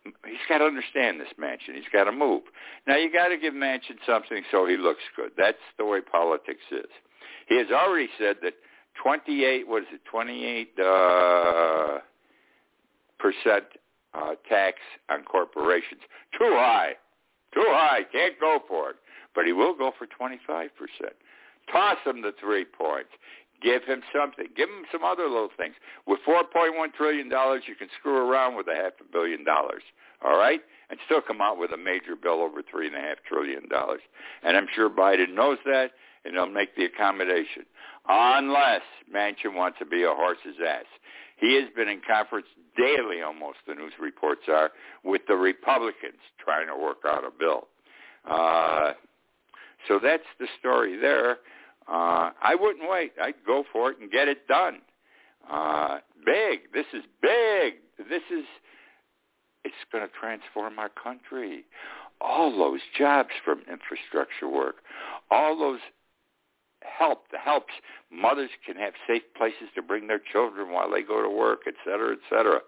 he's 0.05 0.39
got 0.49 0.59
to 0.59 0.65
understand 0.65 1.21
this 1.21 1.29
Manchin. 1.39 1.75
He's 1.75 1.85
got 1.93 2.05
to 2.05 2.13
move. 2.13 2.43
Now 2.87 2.97
you 2.97 3.13
got 3.13 3.29
to 3.29 3.37
give 3.37 3.53
Manchin 3.53 3.99
something 4.07 4.43
so 4.51 4.67
he 4.67 4.79
looks 4.79 5.03
good. 5.15 5.33
That's 5.37 5.59
the 5.79 5.85
way 5.85 6.01
politics 6.01 6.65
is. 6.73 6.89
He 7.49 7.59
has 7.59 7.67
already 7.71 8.09
said 8.19 8.37
that 8.43 8.55
28, 9.03 9.69
what 9.69 9.83
is 9.83 9.89
it, 9.93 10.01
28 10.11 10.71
uh, 10.79 11.99
percent 13.19 13.65
uh, 14.15 14.35
tax 14.49 14.79
on 15.09 15.25
corporations. 15.25 16.01
Too 16.39 16.53
high. 16.53 16.93
Too 17.55 17.67
high. 17.67 18.01
Can't 18.13 18.39
go 18.41 18.61
for 18.67 18.91
it. 18.91 18.97
But 19.35 19.47
he 19.47 19.53
will 19.53 19.75
go 19.75 19.93
for 19.97 20.07
25%. 20.07 20.69
Toss 21.73 21.99
him 22.05 22.23
the 22.23 22.33
three 22.41 22.65
points. 22.65 23.11
Give 23.63 23.85
him 23.85 24.03
something. 24.15 24.47
Give 24.57 24.69
him 24.69 24.85
some 24.91 25.05
other 25.05 25.25
little 25.25 25.51
things. 25.57 25.75
With 26.07 26.21
$4.1 26.27 26.95
trillion, 26.95 27.27
you 27.27 27.75
can 27.79 27.89
screw 27.99 28.17
around 28.17 28.57
with 28.57 28.67
a 28.69 28.75
half 28.75 28.93
a 29.01 29.13
billion 29.13 29.45
dollars. 29.45 29.83
All 30.25 30.37
right? 30.37 30.61
And 30.89 30.99
still 31.05 31.21
come 31.21 31.41
out 31.41 31.59
with 31.59 31.73
a 31.73 31.77
major 31.77 32.17
bill 32.21 32.41
over 32.41 32.63
$3.5 32.63 32.91
trillion. 33.29 33.63
And 34.43 34.57
I'm 34.57 34.67
sure 34.75 34.91
Biden 34.91 35.35
knows 35.35 35.59
that, 35.67 35.91
and 36.25 36.35
he'll 36.35 36.47
make 36.47 36.75
the 36.75 36.87
accommodation. 36.87 37.65
Unless 38.09 38.83
Manchin 39.15 39.55
wants 39.55 39.79
to 39.79 39.87
be 39.87 40.03
a 40.03 40.11
horse's 40.11 40.57
ass. 40.67 40.87
He 41.41 41.55
has 41.55 41.65
been 41.75 41.89
in 41.89 42.01
conference 42.07 42.47
daily 42.77 43.23
almost, 43.23 43.59
the 43.67 43.75
news 43.75 43.93
reports 44.01 44.43
are, 44.49 44.71
with 45.05 45.23
the 45.27 45.37
Republicans 45.37 46.21
trying 46.39 46.67
to 46.69 46.77
work 46.77 46.99
out 47.07 47.25
a 47.25 47.31
bill. 47.37 47.69
Uh, 48.29 48.93
so 49.89 49.99
that's 50.03 50.23
the 50.39 50.47
story 50.59 50.99
there. 50.99 51.39
Uh, 51.89 52.31
I 52.43 52.55
wouldn't 52.59 52.89
wait. 52.89 53.13
I'd 53.21 53.35
go 53.47 53.65
for 53.73 53.91
it 53.91 53.99
and 54.01 54.11
get 54.11 54.29
it 54.29 54.47
done. 54.47 54.79
Uh, 55.51 55.99
big. 56.25 56.73
This 56.73 56.87
is 56.93 57.03
big. 57.23 57.75
This 57.99 58.23
is, 58.31 58.45
it's 59.65 59.75
going 59.91 60.07
to 60.07 60.11
transform 60.21 60.79
our 60.79 60.91
country. 60.91 61.65
All 62.21 62.57
those 62.57 62.81
jobs 62.99 63.31
from 63.45 63.61
infrastructure 63.61 64.49
work, 64.49 64.77
all 65.31 65.59
those 65.59 65.81
help, 66.83 67.31
the 67.31 67.39
helps. 67.39 67.73
Mothers 68.11 68.51
can 68.67 68.77
have 68.77 68.93
safe 69.07 69.23
places 69.37 69.69
to 69.75 69.83
bring 69.83 70.07
their 70.07 70.21
children 70.33 70.73
while 70.73 70.91
they 70.91 71.03
go 71.03 71.23
to 71.23 71.29
work, 71.29 71.61
et 71.67 71.75
cetera, 71.85 72.13
et 72.13 72.19
cetera. 72.29 72.61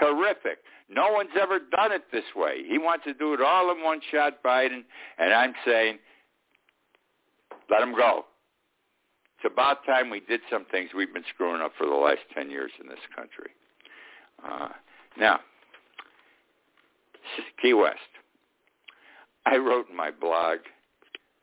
Terrific. 0.00 0.58
No 0.88 1.12
one's 1.12 1.30
ever 1.40 1.58
done 1.58 1.92
it 1.92 2.04
this 2.12 2.24
way. 2.36 2.62
He 2.68 2.78
wants 2.78 3.04
to 3.04 3.14
do 3.14 3.32
it 3.34 3.40
all 3.40 3.70
in 3.72 3.82
one 3.82 4.00
shot, 4.10 4.42
Biden, 4.42 4.82
and 5.18 5.32
I'm 5.32 5.54
saying, 5.64 5.98
let 7.70 7.82
him 7.82 7.94
go. 7.96 8.26
It's 9.38 9.52
about 9.52 9.84
time 9.86 10.10
we 10.10 10.20
did 10.20 10.40
some 10.50 10.66
things 10.70 10.90
we've 10.96 11.12
been 11.12 11.24
screwing 11.34 11.62
up 11.62 11.72
for 11.78 11.86
the 11.86 11.94
last 11.94 12.20
10 12.34 12.50
years 12.50 12.70
in 12.80 12.88
this 12.88 12.98
country. 13.14 13.50
Uh, 14.46 14.68
now, 15.18 15.40
Key 17.64 17.72
West. 17.72 17.98
I 19.46 19.56
wrote 19.56 19.88
in 19.90 19.96
my 19.96 20.10
blog, 20.10 20.58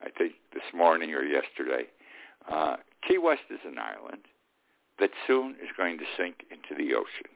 I 0.01 0.09
think 0.17 0.33
this 0.53 0.63
morning 0.73 1.13
or 1.13 1.23
yesterday, 1.23 1.87
uh, 2.49 2.77
Key 3.07 3.17
West 3.17 3.41
is 3.49 3.59
an 3.65 3.77
island 3.77 4.21
that 4.99 5.09
soon 5.27 5.51
is 5.61 5.69
going 5.75 5.97
to 5.97 6.05
sink 6.17 6.45
into 6.51 6.75
the 6.81 6.93
ocean. 6.93 7.29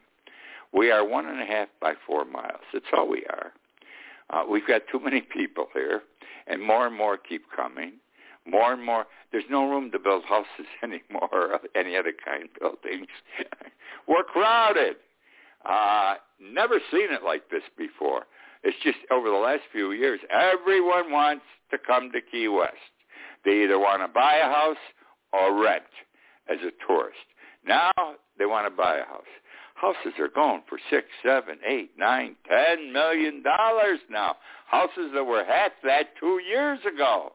We 0.74 0.92
are 0.92 1.08
one 1.08 1.26
and 1.26 1.42
a 1.42 1.46
half 1.46 1.70
by 1.82 1.94
four 2.06 2.26
miles. 2.26 2.62
That's 2.74 2.86
all 2.96 3.10
we 3.10 3.26
are. 3.30 3.54
Uh, 4.30 4.44
we've 4.50 4.68
got 4.68 4.82
too 4.92 5.00
many 5.00 5.22
people 5.22 5.68
here, 5.74 6.02
and 6.48 6.62
more 6.62 6.88
and 6.88 6.96
more 6.96 7.18
keep 7.18 7.44
coming. 7.56 7.94
More 8.48 8.74
and 8.74 8.84
more, 8.84 9.06
there's 9.32 9.46
no 9.50 9.68
room 9.68 9.92
to 9.92 10.00
build 10.00 10.24
houses 10.26 10.68
anymore 10.84 11.30
or 11.32 11.60
any 11.76 11.96
other 11.96 12.14
kind 12.14 12.44
of 12.44 12.82
buildings. 12.84 13.08
We're 14.08 14.24
crowded. 14.24 14.98
Uh, 15.66 16.16
never 16.40 16.80
seen 16.92 17.12
it 17.12 17.24
like 17.24 17.50
this 17.50 17.64
before. 17.78 18.24
It's 18.64 18.78
just 18.84 18.98
over 19.12 19.30
the 19.30 19.36
last 19.36 19.62
few 19.72 19.92
years, 19.92 20.20
everyone 20.30 21.12
wants 21.12 21.46
to 21.72 21.78
come 21.78 22.12
to 22.12 22.22
Key 22.22 22.48
West. 22.48 22.95
They 23.46 23.64
either 23.64 23.80
want 23.80 24.02
to 24.02 24.08
buy 24.08 24.36
a 24.36 24.50
house 24.50 24.78
or 25.32 25.62
rent 25.62 25.84
as 26.50 26.58
a 26.62 26.72
tourist. 26.86 27.18
Now 27.68 27.92
they 28.38 28.46
want 28.46 28.66
to 28.66 28.76
buy 28.76 28.98
a 28.98 29.06
house. 29.06 29.24
Houses 29.76 30.14
are 30.20 30.30
going 30.30 30.62
for 30.70 30.80
six, 30.90 31.08
seven, 31.24 31.58
eight, 31.66 31.92
nine, 31.98 32.36
ten 32.50 32.92
million 32.94 33.44
dollars 33.44 34.00
now. 34.10 34.38
Houses 34.68 35.12
that 35.14 35.24
were 35.24 35.44
half 35.44 35.72
that 35.84 36.16
two 36.20 36.40
years 36.48 36.80
ago. 36.92 37.34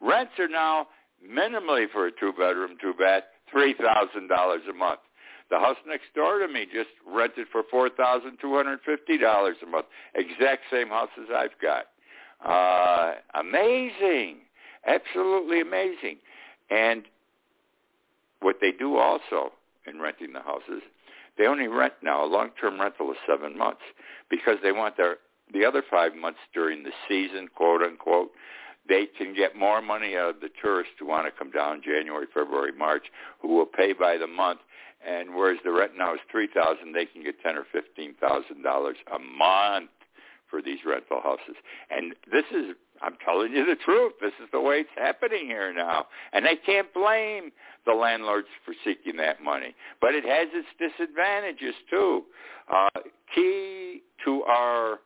Rents 0.00 0.32
are 0.38 0.48
now 0.48 0.86
minimally 1.28 1.86
for 1.92 2.06
a 2.06 2.12
two-bedroom, 2.12 2.76
two-bath, 2.80 3.24
three 3.50 3.74
thousand 3.74 4.28
dollars 4.28 4.62
a 4.70 4.72
month. 4.72 5.00
The 5.50 5.58
house 5.58 5.76
next 5.84 6.14
door 6.14 6.38
to 6.38 6.46
me 6.46 6.64
just 6.72 6.90
rented 7.06 7.48
for 7.50 7.64
four 7.70 7.90
thousand 7.90 8.38
two 8.40 8.54
hundred 8.54 8.80
fifty 8.86 9.18
dollars 9.18 9.56
a 9.62 9.66
month. 9.66 9.86
Exact 10.14 10.62
same 10.70 10.88
house 10.88 11.10
as 11.20 11.26
I've 11.34 11.58
got. 11.60 11.86
Uh, 12.42 13.14
amazing, 13.34 14.36
absolutely 14.86 15.60
amazing. 15.60 16.18
And 16.70 17.04
what 18.40 18.56
they 18.60 18.72
do 18.72 18.96
also 18.96 19.52
in 19.86 20.00
renting 20.00 20.32
the 20.32 20.40
houses, 20.40 20.82
they 21.38 21.46
only 21.46 21.68
rent 21.68 21.94
now 22.02 22.24
a 22.24 22.28
long-term 22.28 22.80
rental 22.80 23.10
of 23.10 23.16
seven 23.26 23.56
months 23.56 23.82
because 24.28 24.56
they 24.62 24.72
want 24.72 24.96
their 24.96 25.16
the 25.52 25.64
other 25.64 25.82
five 25.90 26.14
months 26.14 26.38
during 26.54 26.84
the 26.84 26.92
season, 27.08 27.48
quote 27.52 27.82
unquote, 27.82 28.30
they 28.88 29.06
can 29.06 29.34
get 29.34 29.56
more 29.56 29.82
money 29.82 30.16
out 30.16 30.36
of 30.36 30.40
the 30.40 30.48
tourists 30.60 30.94
who 30.98 31.06
want 31.06 31.26
to 31.26 31.32
come 31.36 31.50
down 31.50 31.82
January, 31.84 32.26
February, 32.32 32.72
March, 32.76 33.04
who 33.40 33.48
will 33.48 33.66
pay 33.66 33.92
by 33.92 34.16
the 34.16 34.26
month. 34.26 34.60
And 35.06 35.34
whereas 35.34 35.58
the 35.64 35.72
rent 35.72 35.92
now 35.96 36.14
is 36.14 36.20
three 36.30 36.48
thousand, 36.52 36.92
they 36.92 37.06
can 37.06 37.22
get 37.22 37.40
ten 37.40 37.56
or 37.56 37.64
fifteen 37.72 38.14
thousand 38.20 38.62
dollars 38.62 38.96
a 39.12 39.18
month 39.18 39.90
for 40.48 40.60
these 40.60 40.80
rental 40.84 41.20
houses. 41.22 41.56
And 41.90 42.14
this 42.30 42.44
is 42.52 42.76
I'm 43.02 43.16
telling 43.24 43.52
you 43.52 43.64
the 43.64 43.76
truth. 43.84 44.12
This 44.20 44.32
is 44.42 44.48
the 44.52 44.60
way 44.60 44.76
it's 44.76 44.90
happening 44.96 45.46
here 45.46 45.72
now. 45.72 46.06
And 46.32 46.44
they 46.44 46.56
can't 46.56 46.92
blame 46.92 47.50
the 47.86 47.92
landlords 47.92 48.48
for 48.64 48.74
seeking 48.84 49.16
that 49.16 49.42
money. 49.42 49.74
But 50.00 50.14
it 50.14 50.24
has 50.24 50.48
its 50.52 50.68
disadvantages 50.78 51.74
too. 51.88 52.24
Uh, 52.72 53.00
key 53.34 54.02
to 54.24 54.42
our 54.44 54.98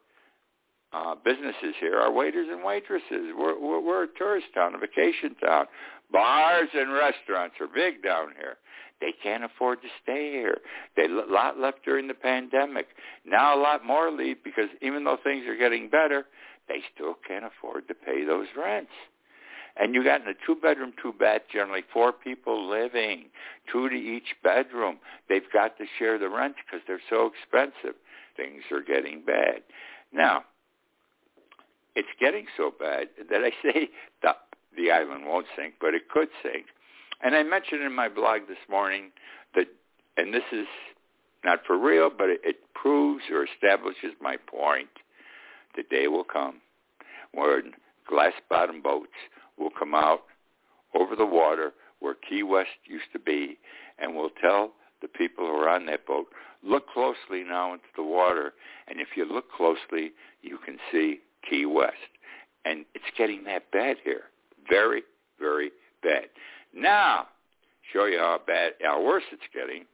uh, 0.93 1.15
businesses 1.25 1.75
here 1.81 1.99
are 1.99 2.13
waiters 2.13 2.49
and 2.51 2.65
waitresses. 2.65 3.33
We're, 3.37 3.59
we're, 3.61 3.81
we're 3.81 4.05
a 4.05 4.19
tourist 4.19 4.47
town, 4.55 4.75
a 4.75 4.79
vacation 4.79 5.35
town. 5.45 5.67
Bars 6.13 6.69
and 6.75 6.93
restaurants 6.93 7.57
are 7.61 7.67
big 7.67 8.03
down 8.03 8.29
here. 8.39 8.57
They 9.01 9.13
can't 9.23 9.45
afford 9.45 9.83
to 9.83 9.89
stay 10.03 10.31
here. 10.33 10.59
They 10.97 11.05
a 11.05 11.33
lot 11.33 11.59
left 11.59 11.85
during 11.85 12.07
the 12.07 12.15
pandemic. 12.15 12.87
Now 13.27 13.59
a 13.59 13.61
lot 13.61 13.85
more 13.85 14.11
leave 14.11 14.43
because 14.45 14.69
even 14.81 15.05
though 15.05 15.19
things 15.23 15.47
are 15.47 15.57
getting 15.57 15.91
better, 15.91 16.27
they 16.68 16.80
still 16.94 17.14
can't 17.26 17.44
afford 17.44 17.88
to 17.88 17.94
pay 17.94 18.25
those 18.25 18.47
rents. 18.56 18.92
And 19.76 19.94
you 19.94 20.04
got 20.04 20.23
in 20.23 20.28
a 20.28 20.35
two-bedroom, 20.47 20.92
two-bath, 21.02 21.42
generally 21.52 21.83
four 21.92 22.12
people 22.12 22.68
living, 22.68 23.26
two 23.71 23.88
to 23.88 23.94
each 23.94 24.37
bedroom. 24.42 24.99
They've 25.28 25.50
got 25.52 25.76
to 25.78 25.85
share 25.99 26.18
the 26.18 26.28
rent 26.28 26.54
because 26.64 26.80
they're 26.87 27.00
so 27.11 27.30
expensive. 27.33 27.97
Things 28.37 28.62
are 28.71 28.83
getting 28.83 29.23
bad. 29.25 29.62
Now, 30.12 30.44
it's 31.97 32.09
getting 32.21 32.47
so 32.56 32.73
bad 32.78 33.09
that 33.30 33.42
I 33.42 33.50
say 33.62 33.88
the, 34.23 34.30
the 34.76 34.92
island 34.92 35.26
won't 35.26 35.47
sink, 35.56 35.75
but 35.80 35.94
it 35.94 36.09
could 36.09 36.28
sink. 36.42 36.66
And 37.23 37.35
I 37.35 37.42
mentioned 37.42 37.83
in 37.83 37.94
my 37.94 38.09
blog 38.09 38.42
this 38.49 38.59
morning 38.71 39.11
that, 39.54 39.66
and 40.16 40.33
this 40.33 40.44
is 40.52 40.66
not 41.44 41.61
for 41.66 41.76
real, 41.76 42.11
but 42.16 42.28
it, 42.28 42.40
it 42.44 42.56
proves 42.75 43.25
or 43.30 43.44
establishes 43.44 44.12
my 44.21 44.37
point 44.37 44.88
the 45.76 45.83
day 45.85 46.09
will 46.09 46.25
come 46.25 46.61
when 47.33 47.73
glass-bottom 48.09 48.83
boats 48.83 49.12
will 49.59 49.71
come 49.76 49.95
out 49.95 50.23
over 50.95 51.16
the 51.16 51.26
water 51.26 51.73
where 52.00 52.14
Key 52.14 52.43
West 52.43 52.69
used 52.85 53.12
to 53.12 53.19
be 53.19 53.59
and 53.99 54.14
will 54.14 54.31
tell 54.40 54.73
the 55.02 55.09
people 55.09 55.47
who 55.47 55.52
are 55.52 55.69
on 55.69 55.87
that 55.87 56.07
boat, 56.07 56.26
look 56.62 56.88
closely 56.88 57.45
now 57.47 57.73
into 57.73 57.85
the 57.97 58.02
water, 58.02 58.54
and 58.88 59.00
if 59.00 59.09
you 59.16 59.25
look 59.31 59.50
closely, 59.50 60.12
you 60.43 60.59
can 60.64 60.78
see 60.90 61.21
Key 61.49 61.66
West. 61.66 61.95
And 62.64 62.85
it's 62.95 63.04
getting 63.19 63.45
that 63.45 63.71
bad 63.71 63.97
here. 64.02 64.25
Very, 64.69 65.02
very 65.38 65.71
bad. 66.02 66.25
Now, 66.75 67.26
show 67.93 68.07
you 68.07 68.19
how 68.19 68.40
bad, 68.47 68.73
how 68.83 69.02
worse 69.04 69.25
it's 69.31 69.43
getting. 69.52 69.85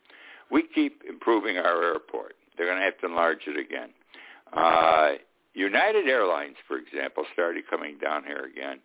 We 0.50 0.64
keep 0.74 1.02
improving 1.08 1.58
our 1.58 1.82
airport. 1.82 2.34
They're 2.56 2.66
going 2.66 2.78
to 2.78 2.84
have 2.84 2.98
to 2.98 3.06
enlarge 3.06 3.40
it 3.46 3.58
again. 3.58 3.90
Uh, 4.52 5.12
United 5.60 6.08
Airlines, 6.08 6.56
for 6.66 6.78
example, 6.78 7.24
started 7.34 7.64
coming 7.68 7.98
down 7.98 8.24
here 8.24 8.44
again, 8.44 8.80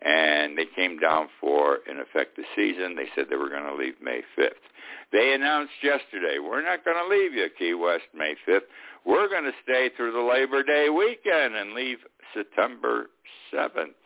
and 0.00 0.56
they 0.56 0.66
came 0.76 0.98
down 0.98 1.28
for, 1.40 1.78
in 1.90 1.98
effect, 1.98 2.36
the 2.36 2.44
season. 2.54 2.94
They 2.94 3.08
said 3.14 3.26
they 3.28 3.36
were 3.36 3.48
going 3.48 3.64
to 3.66 3.74
leave 3.74 3.94
May 4.00 4.20
5th. 4.38 4.62
They 5.10 5.34
announced 5.34 5.72
yesterday, 5.82 6.38
we're 6.38 6.64
not 6.64 6.84
going 6.84 6.96
to 6.96 7.08
leave 7.08 7.34
you 7.34 7.48
Key 7.58 7.74
West 7.74 8.06
May 8.14 8.34
5th. 8.48 8.70
We're 9.04 9.28
going 9.28 9.44
to 9.44 9.52
stay 9.62 9.90
through 9.96 10.12
the 10.12 10.20
Labor 10.20 10.62
Day 10.62 10.88
weekend 10.88 11.56
and 11.56 11.74
leave 11.74 11.98
September 12.32 13.10
7th. 13.52 13.98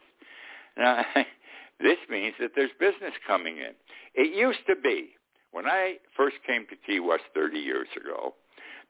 Now, 0.78 1.04
this 1.80 1.98
means 2.08 2.34
that 2.40 2.52
there's 2.56 2.70
business 2.80 3.12
coming 3.26 3.58
in. 3.58 3.72
It 4.14 4.34
used 4.34 4.66
to 4.68 4.74
be, 4.74 5.10
when 5.52 5.66
I 5.66 5.96
first 6.16 6.36
came 6.46 6.66
to 6.70 6.76
Key 6.86 7.00
West 7.00 7.24
30 7.34 7.58
years 7.58 7.88
ago, 7.94 8.34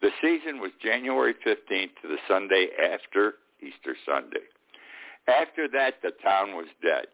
the 0.00 0.10
season 0.20 0.60
was 0.60 0.70
January 0.82 1.34
15th 1.46 1.90
to 2.02 2.08
the 2.08 2.18
Sunday 2.28 2.68
after 2.92 3.34
Easter 3.60 3.96
Sunday. 4.04 4.44
After 5.28 5.68
that, 5.68 5.94
the 6.02 6.12
town 6.22 6.54
was 6.54 6.66
dead. 6.82 7.06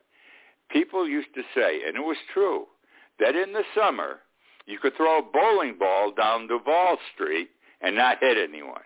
People 0.70 1.08
used 1.08 1.34
to 1.34 1.42
say, 1.54 1.80
and 1.86 1.96
it 1.96 2.00
was 2.00 2.16
true, 2.32 2.66
that 3.20 3.36
in 3.36 3.52
the 3.52 3.62
summer, 3.74 4.20
you 4.66 4.78
could 4.78 4.96
throw 4.96 5.18
a 5.18 5.22
bowling 5.22 5.76
ball 5.78 6.12
down 6.12 6.46
Duval 6.46 6.98
Street 7.14 7.50
and 7.80 7.96
not 7.96 8.18
hit 8.20 8.36
anyone. 8.36 8.82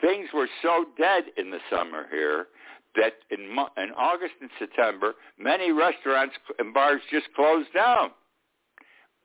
Things 0.00 0.28
were 0.32 0.48
so 0.62 0.86
dead 0.96 1.24
in 1.36 1.50
the 1.50 1.58
summer 1.70 2.06
here 2.10 2.46
that 2.96 3.12
in, 3.30 3.40
in 3.40 3.90
August 3.96 4.34
and 4.40 4.50
September, 4.58 5.14
many 5.38 5.70
restaurants 5.70 6.34
and 6.58 6.74
bars 6.74 7.00
just 7.10 7.26
closed 7.36 7.72
down. 7.74 8.10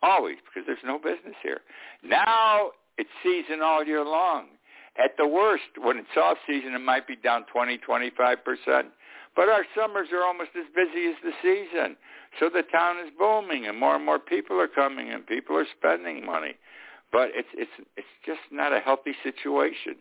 always, 0.02 0.38
because 0.46 0.66
there's 0.68 0.78
no 0.86 0.98
business 0.98 1.36
here. 1.42 1.62
Now 2.04 2.72
it's 2.98 3.10
season 3.24 3.62
all 3.62 3.84
year 3.84 4.04
long. 4.04 4.48
At 4.98 5.18
the 5.18 5.28
worst, 5.28 5.64
when 5.82 5.98
it's 5.98 6.16
off 6.16 6.38
season, 6.48 6.74
it 6.74 6.80
might 6.80 7.08
be 7.08 7.16
down 7.16 7.46
20, 7.52 7.78
25 7.80 8.38
percent. 8.46 8.88
But 9.36 9.50
our 9.50 9.66
summers 9.76 10.08
are 10.14 10.24
almost 10.24 10.52
as 10.58 10.66
busy 10.74 11.08
as 11.08 11.16
the 11.22 11.34
season. 11.42 11.98
So 12.40 12.50
the 12.50 12.64
town 12.64 12.98
is 13.06 13.12
booming 13.18 13.66
and 13.68 13.78
more 13.78 13.96
and 13.96 14.06
more 14.06 14.20
people 14.20 14.60
are 14.60 14.68
coming 14.68 15.10
and 15.10 15.28
people 15.28 15.58
are 15.58 15.68
spending 15.78 16.26
money. 16.26 16.56
But 17.12 17.30
it's 17.34 17.50
it's 17.54 17.72
it's 17.98 18.08
just 18.26 18.40
not 18.52 18.74
a 18.74 18.80
healthy 18.80 19.14
situation. 19.24 19.96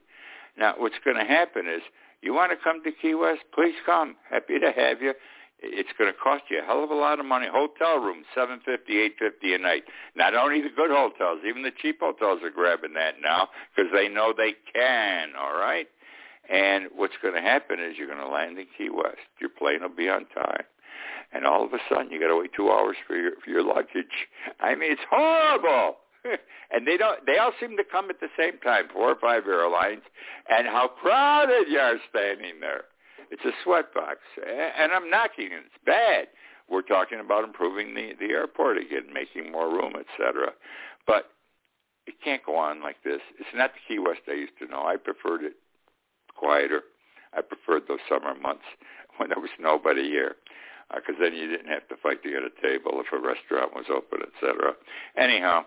Now 0.56 0.74
what's 0.78 0.98
going 1.04 1.16
to 1.16 1.24
happen 1.24 1.66
is 1.68 1.82
you 2.22 2.32
want 2.32 2.52
to 2.52 2.56
come 2.56 2.82
to 2.84 2.92
Key 2.92 3.14
West, 3.14 3.42
please 3.52 3.74
come. 3.84 4.16
Happy 4.30 4.58
to 4.58 4.72
have 4.72 5.02
you. 5.02 5.14
It's 5.64 5.90
going 5.98 6.12
to 6.12 6.18
cost 6.18 6.44
you 6.50 6.60
a 6.60 6.64
hell 6.64 6.84
of 6.84 6.90
a 6.90 6.94
lot 6.94 7.20
of 7.20 7.26
money. 7.26 7.46
Hotel 7.50 7.98
room, 7.98 8.24
seven 8.34 8.60
fifty, 8.64 9.00
eight 9.00 9.14
fifty 9.18 9.54
a 9.54 9.58
night. 9.58 9.84
Not 10.14 10.34
only 10.34 10.60
the 10.60 10.68
good 10.74 10.90
hotels, 10.90 11.40
even 11.48 11.62
the 11.62 11.72
cheap 11.82 12.00
hotels 12.00 12.40
are 12.42 12.50
grabbing 12.50 12.94
that 12.94 13.14
now 13.22 13.48
because 13.74 13.90
they 13.92 14.08
know 14.08 14.32
they 14.36 14.54
can. 14.72 15.30
All 15.38 15.54
right. 15.54 15.88
And 16.50 16.88
what's 16.94 17.14
going 17.22 17.34
to 17.34 17.40
happen 17.40 17.80
is 17.80 17.96
you're 17.96 18.06
going 18.06 18.18
to 18.18 18.28
land 18.28 18.58
in 18.58 18.66
Key 18.76 18.90
West. 18.90 19.24
Your 19.40 19.50
plane 19.50 19.80
will 19.80 19.88
be 19.88 20.08
on 20.08 20.26
time. 20.26 20.64
And 21.32 21.46
all 21.46 21.64
of 21.64 21.72
a 21.72 21.78
sudden, 21.88 22.10
you 22.10 22.20
got 22.20 22.28
to 22.28 22.36
wait 22.36 22.50
two 22.54 22.70
hours 22.70 22.96
for 23.06 23.16
your 23.16 23.32
for 23.44 23.50
your 23.50 23.62
luggage. 23.62 24.28
I 24.60 24.74
mean, 24.74 24.92
it's 24.92 25.02
horrible. 25.10 25.96
and 26.72 26.86
they 26.86 26.96
don't. 26.96 27.24
They 27.26 27.38
all 27.38 27.52
seem 27.60 27.76
to 27.76 27.84
come 27.84 28.10
at 28.10 28.20
the 28.20 28.28
same 28.38 28.58
time, 28.58 28.84
four 28.92 29.10
or 29.10 29.16
five 29.20 29.46
airlines. 29.46 30.02
And 30.48 30.66
how 30.66 30.88
crowded 30.88 31.68
you 31.68 31.78
are 31.78 31.96
standing 32.10 32.60
there. 32.60 32.84
It's 33.30 33.44
a 33.44 33.68
sweatbox, 33.68 34.16
and 34.78 34.92
I'm 34.92 35.10
knocking 35.10 35.46
it. 35.46 35.64
It's 35.66 35.84
bad. 35.84 36.28
We're 36.68 36.82
talking 36.82 37.20
about 37.20 37.44
improving 37.44 37.94
the 37.94 38.12
the 38.18 38.32
airport 38.32 38.78
again, 38.78 39.12
making 39.12 39.52
more 39.52 39.68
room, 39.68 39.94
etc. 39.96 40.52
But 41.06 41.30
it 42.06 42.14
can't 42.22 42.44
go 42.44 42.56
on 42.56 42.82
like 42.82 43.02
this. 43.04 43.20
It's 43.38 43.48
not 43.54 43.72
the 43.72 43.80
Key 43.86 43.98
West 43.98 44.20
I 44.28 44.32
used 44.32 44.58
to 44.60 44.66
know. 44.66 44.84
I 44.86 44.96
preferred 44.96 45.42
it 45.42 45.54
quieter. 46.34 46.82
I 47.36 47.40
preferred 47.42 47.84
those 47.88 48.00
summer 48.08 48.34
months 48.34 48.64
when 49.16 49.30
there 49.30 49.40
was 49.40 49.50
nobody 49.58 50.08
here 50.08 50.36
because 50.94 51.14
uh, 51.18 51.24
then 51.24 51.34
you 51.34 51.48
didn't 51.48 51.68
have 51.68 51.88
to 51.88 51.96
fight 51.96 52.22
to 52.22 52.30
get 52.30 52.42
a 52.42 52.52
table 52.62 53.00
if 53.00 53.12
a 53.12 53.18
restaurant 53.18 53.74
was 53.74 53.86
open, 53.90 54.20
etc. 54.20 54.74
Anyhow, 55.16 55.64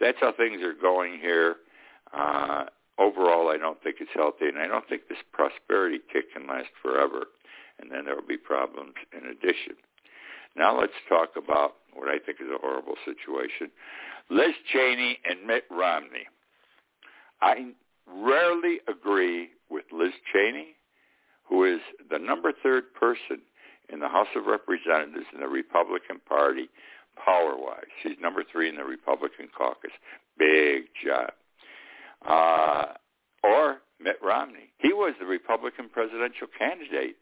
that's 0.00 0.18
how 0.20 0.32
things 0.32 0.60
are 0.62 0.74
going 0.74 1.18
here. 1.18 1.56
Uh, 2.12 2.64
overall, 2.98 3.48
I 3.48 3.56
don't 3.56 3.82
think 3.82 3.96
it's 4.00 4.10
healthy, 4.14 4.46
and 4.46 4.58
I 4.58 4.66
don't 4.66 4.88
think 4.88 5.08
this 5.08 5.18
prosperity 5.32 5.98
kick 6.12 6.32
can 6.32 6.46
last 6.46 6.70
forever, 6.82 7.26
and 7.78 7.90
then 7.90 8.04
there 8.04 8.14
will 8.14 8.26
be 8.26 8.36
problems 8.36 8.94
in 9.12 9.28
addition. 9.28 9.76
Now 10.56 10.78
let's 10.78 10.92
talk 11.08 11.30
about 11.36 11.76
what 11.94 12.08
I 12.08 12.18
think 12.18 12.38
is 12.40 12.48
a 12.54 12.58
horrible 12.60 12.96
situation. 13.04 13.70
Liz 14.30 14.54
Cheney 14.72 15.18
and 15.24 15.46
Mitt 15.46 15.64
Romney. 15.70 16.26
I 17.40 17.72
rarely 18.06 18.80
agree 18.88 19.50
with 19.70 19.84
Liz 19.92 20.12
Cheney, 20.32 20.76
who 21.48 21.64
is 21.64 21.80
the 22.10 22.18
number 22.18 22.52
third 22.62 22.92
person 22.94 23.40
in 23.88 24.00
the 24.00 24.08
House 24.08 24.28
of 24.36 24.46
Representatives 24.46 25.26
in 25.34 25.40
the 25.40 25.48
Republican 25.48 26.20
Party 26.28 26.68
power-wise. 27.22 27.90
She's 28.02 28.16
number 28.20 28.44
three 28.50 28.68
in 28.68 28.76
the 28.76 28.84
Republican 28.84 29.48
caucus. 29.56 29.90
Big 30.38 30.84
job. 31.04 31.32
Uh, 32.26 32.84
or 33.42 33.78
Mitt 34.00 34.16
Romney. 34.22 34.72
He 34.78 34.92
was 34.92 35.14
the 35.20 35.26
Republican 35.26 35.88
presidential 35.88 36.46
candidate 36.58 37.16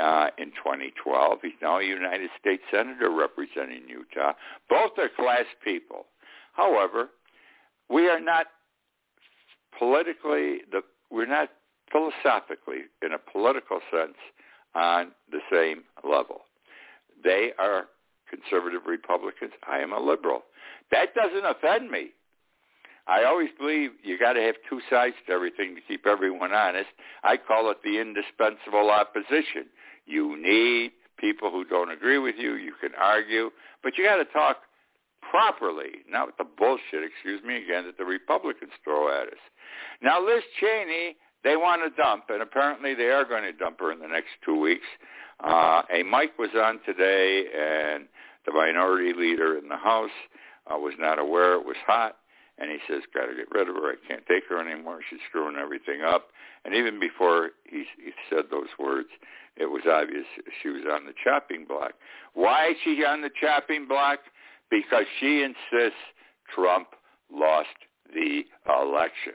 uh, 0.00 0.28
in 0.38 0.48
2012. 0.50 1.38
He's 1.42 1.52
now 1.60 1.78
a 1.78 1.84
United 1.84 2.30
States 2.40 2.62
Senator 2.70 3.10
representing 3.10 3.88
Utah. 3.88 4.32
Both 4.68 4.92
are 4.98 5.08
class 5.08 5.44
people. 5.64 6.06
However, 6.52 7.08
we 7.90 8.08
are 8.08 8.20
not 8.20 8.46
politically, 9.78 10.60
the, 10.70 10.82
we're 11.10 11.26
not 11.26 11.50
philosophically, 11.90 12.84
in 13.04 13.12
a 13.12 13.18
political 13.18 13.80
sense, 13.90 14.16
on 14.74 15.12
the 15.30 15.40
same 15.50 15.84
level. 16.08 16.42
They 17.22 17.52
are 17.58 17.86
conservative 18.28 18.82
Republicans. 18.86 19.52
I 19.68 19.78
am 19.78 19.92
a 19.92 20.00
liberal. 20.00 20.42
That 20.90 21.14
doesn't 21.14 21.44
offend 21.44 21.90
me. 21.90 22.10
I 23.06 23.24
always 23.24 23.50
believe 23.58 23.90
you 24.02 24.18
got 24.18 24.34
to 24.34 24.40
have 24.40 24.54
two 24.68 24.80
sides 24.88 25.14
to 25.26 25.32
everything 25.32 25.74
to 25.74 25.80
keep 25.80 26.06
everyone 26.06 26.52
honest. 26.52 26.90
I 27.24 27.36
call 27.36 27.70
it 27.70 27.78
the 27.82 28.00
indispensable 28.00 28.90
opposition. 28.90 29.66
You 30.06 30.40
need 30.40 30.92
people 31.18 31.50
who 31.50 31.64
don't 31.64 31.90
agree 31.90 32.18
with 32.18 32.36
you. 32.38 32.54
You 32.54 32.74
can 32.80 32.90
argue, 33.00 33.50
but 33.82 33.98
you 33.98 34.04
got 34.04 34.16
to 34.16 34.24
talk 34.26 34.58
properly, 35.28 36.02
not 36.08 36.26
with 36.26 36.36
the 36.36 36.44
bullshit, 36.44 37.02
excuse 37.02 37.42
me 37.44 37.62
again, 37.62 37.84
that 37.86 37.98
the 37.98 38.04
Republicans 38.04 38.72
throw 38.84 39.08
at 39.08 39.28
us. 39.28 39.42
Now, 40.02 40.24
Liz 40.24 40.42
Cheney 40.60 41.16
they 41.44 41.56
want 41.56 41.82
to 41.82 42.02
dump, 42.02 42.24
and 42.28 42.40
apparently 42.40 42.94
they 42.94 43.08
are 43.08 43.24
going 43.24 43.42
to 43.42 43.52
dump 43.52 43.80
her 43.80 43.92
in 43.92 43.98
the 43.98 44.06
next 44.06 44.30
two 44.44 44.58
weeks. 44.58 44.86
Uh, 45.42 45.82
a 45.92 46.02
mic 46.04 46.38
was 46.38 46.50
on 46.54 46.78
today, 46.86 47.46
and 47.46 48.06
the 48.46 48.52
minority 48.52 49.12
leader 49.12 49.58
in 49.58 49.68
the 49.68 49.76
House 49.76 50.10
uh, 50.72 50.78
was 50.78 50.94
not 50.98 51.18
aware 51.18 51.54
it 51.54 51.66
was 51.66 51.76
hot, 51.84 52.16
and 52.62 52.70
he 52.70 52.78
says, 52.86 53.02
"Got 53.12 53.26
to 53.26 53.34
get 53.34 53.50
rid 53.50 53.68
of 53.68 53.74
her. 53.74 53.90
I 53.90 53.98
can't 54.06 54.24
take 54.26 54.44
her 54.48 54.62
anymore. 54.62 55.00
She's 55.10 55.18
screwing 55.28 55.56
everything 55.56 56.02
up." 56.02 56.28
And 56.64 56.74
even 56.74 57.00
before 57.00 57.50
he, 57.64 57.84
he 57.98 58.12
said 58.30 58.44
those 58.50 58.70
words, 58.78 59.08
it 59.56 59.66
was 59.66 59.82
obvious 59.90 60.24
she 60.62 60.68
was 60.68 60.84
on 60.90 61.04
the 61.04 61.14
chopping 61.22 61.66
block. 61.66 61.92
Why 62.34 62.70
is 62.70 62.76
she 62.84 63.04
on 63.04 63.20
the 63.20 63.30
chopping 63.40 63.88
block? 63.88 64.20
Because 64.70 65.04
she 65.18 65.42
insists 65.42 65.98
Trump 66.54 66.88
lost 67.32 67.68
the 68.14 68.44
election. 68.68 69.34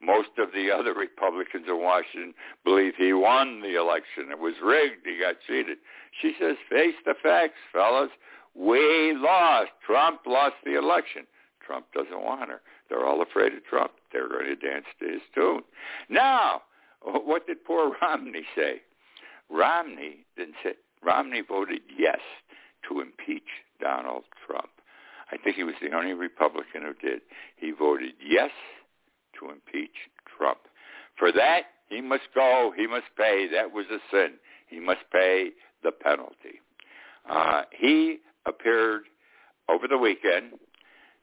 Most 0.00 0.30
of 0.38 0.48
the 0.52 0.70
other 0.70 0.94
Republicans 0.94 1.66
in 1.68 1.80
Washington 1.80 2.34
believe 2.64 2.94
he 2.96 3.12
won 3.12 3.60
the 3.60 3.78
election. 3.78 4.30
It 4.30 4.38
was 4.38 4.54
rigged. 4.64 5.06
He 5.06 5.20
got 5.20 5.36
cheated. 5.46 5.78
She 6.20 6.34
says, 6.40 6.56
face 6.68 6.96
the 7.04 7.14
facts, 7.22 7.58
fellas. 7.72 8.10
We 8.54 9.14
lost. 9.16 9.70
Trump 9.86 10.20
lost 10.26 10.56
the 10.64 10.76
election. 10.76 11.26
Trump 11.72 11.86
doesn't 11.94 12.22
want 12.22 12.50
her. 12.50 12.60
They're 12.90 13.06
all 13.06 13.22
afraid 13.22 13.54
of 13.54 13.64
Trump. 13.64 13.92
They're 14.12 14.28
going 14.28 14.44
to 14.44 14.56
dance 14.56 14.84
to 15.00 15.08
his 15.08 15.22
tune. 15.34 15.62
Now, 16.10 16.62
what 17.02 17.46
did 17.46 17.64
poor 17.64 17.96
Romney 18.02 18.42
say? 18.54 18.82
Romney 19.48 20.26
didn't 20.36 20.56
say. 20.62 20.72
Romney 21.02 21.40
voted 21.40 21.80
yes 21.98 22.20
to 22.88 23.00
impeach 23.00 23.48
Donald 23.80 24.24
Trump. 24.46 24.68
I 25.32 25.38
think 25.38 25.56
he 25.56 25.64
was 25.64 25.74
the 25.80 25.96
only 25.96 26.12
Republican 26.12 26.82
who 26.82 27.08
did. 27.08 27.22
He 27.56 27.72
voted 27.72 28.12
yes 28.22 28.50
to 29.40 29.50
impeach 29.50 30.10
Trump. 30.36 30.58
For 31.18 31.32
that, 31.32 31.62
he 31.88 32.02
must 32.02 32.24
go. 32.34 32.72
He 32.76 32.86
must 32.86 33.06
pay. 33.16 33.48
That 33.50 33.72
was 33.72 33.86
a 33.90 33.98
sin. 34.10 34.34
He 34.68 34.78
must 34.78 35.00
pay 35.10 35.50
the 35.82 35.90
penalty. 35.90 36.60
Uh, 37.28 37.62
he 37.72 38.18
appeared 38.44 39.04
over 39.68 39.88
the 39.88 39.98
weekend, 39.98 40.52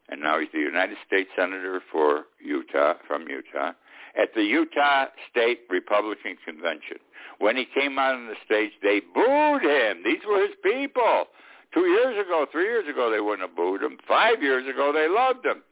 and 0.09 0.21
now 0.21 0.39
he's 0.39 0.49
the 0.51 0.59
United 0.59 0.97
States 1.05 1.29
Senator 1.35 1.81
for 1.91 2.25
Utah, 2.43 2.95
from 3.07 3.27
Utah, 3.27 3.73
at 4.19 4.33
the 4.35 4.43
Utah 4.43 5.05
State 5.29 5.61
Republican 5.69 6.37
Convention. 6.43 6.97
When 7.37 7.55
he 7.55 7.65
came 7.65 7.97
out 7.99 8.15
on 8.15 8.27
the 8.27 8.35
stage, 8.43 8.71
they 8.81 9.01
booed 9.13 9.61
him. 9.61 10.03
These 10.03 10.21
were 10.27 10.41
his 10.41 10.55
people. 10.63 11.25
Two 11.73 11.85
years 11.85 12.25
ago, 12.25 12.45
three 12.51 12.65
years 12.65 12.87
ago, 12.89 13.11
they 13.11 13.19
wouldn't 13.19 13.47
have 13.47 13.55
booed 13.55 13.83
him. 13.83 13.97
Five 14.07 14.41
years 14.41 14.67
ago, 14.67 14.91
they 14.91 15.07
loved 15.07 15.45
him. 15.45 15.63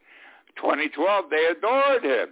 2012, 0.56 1.26
they 1.30 1.45
adored 1.45 2.04
him. 2.04 2.30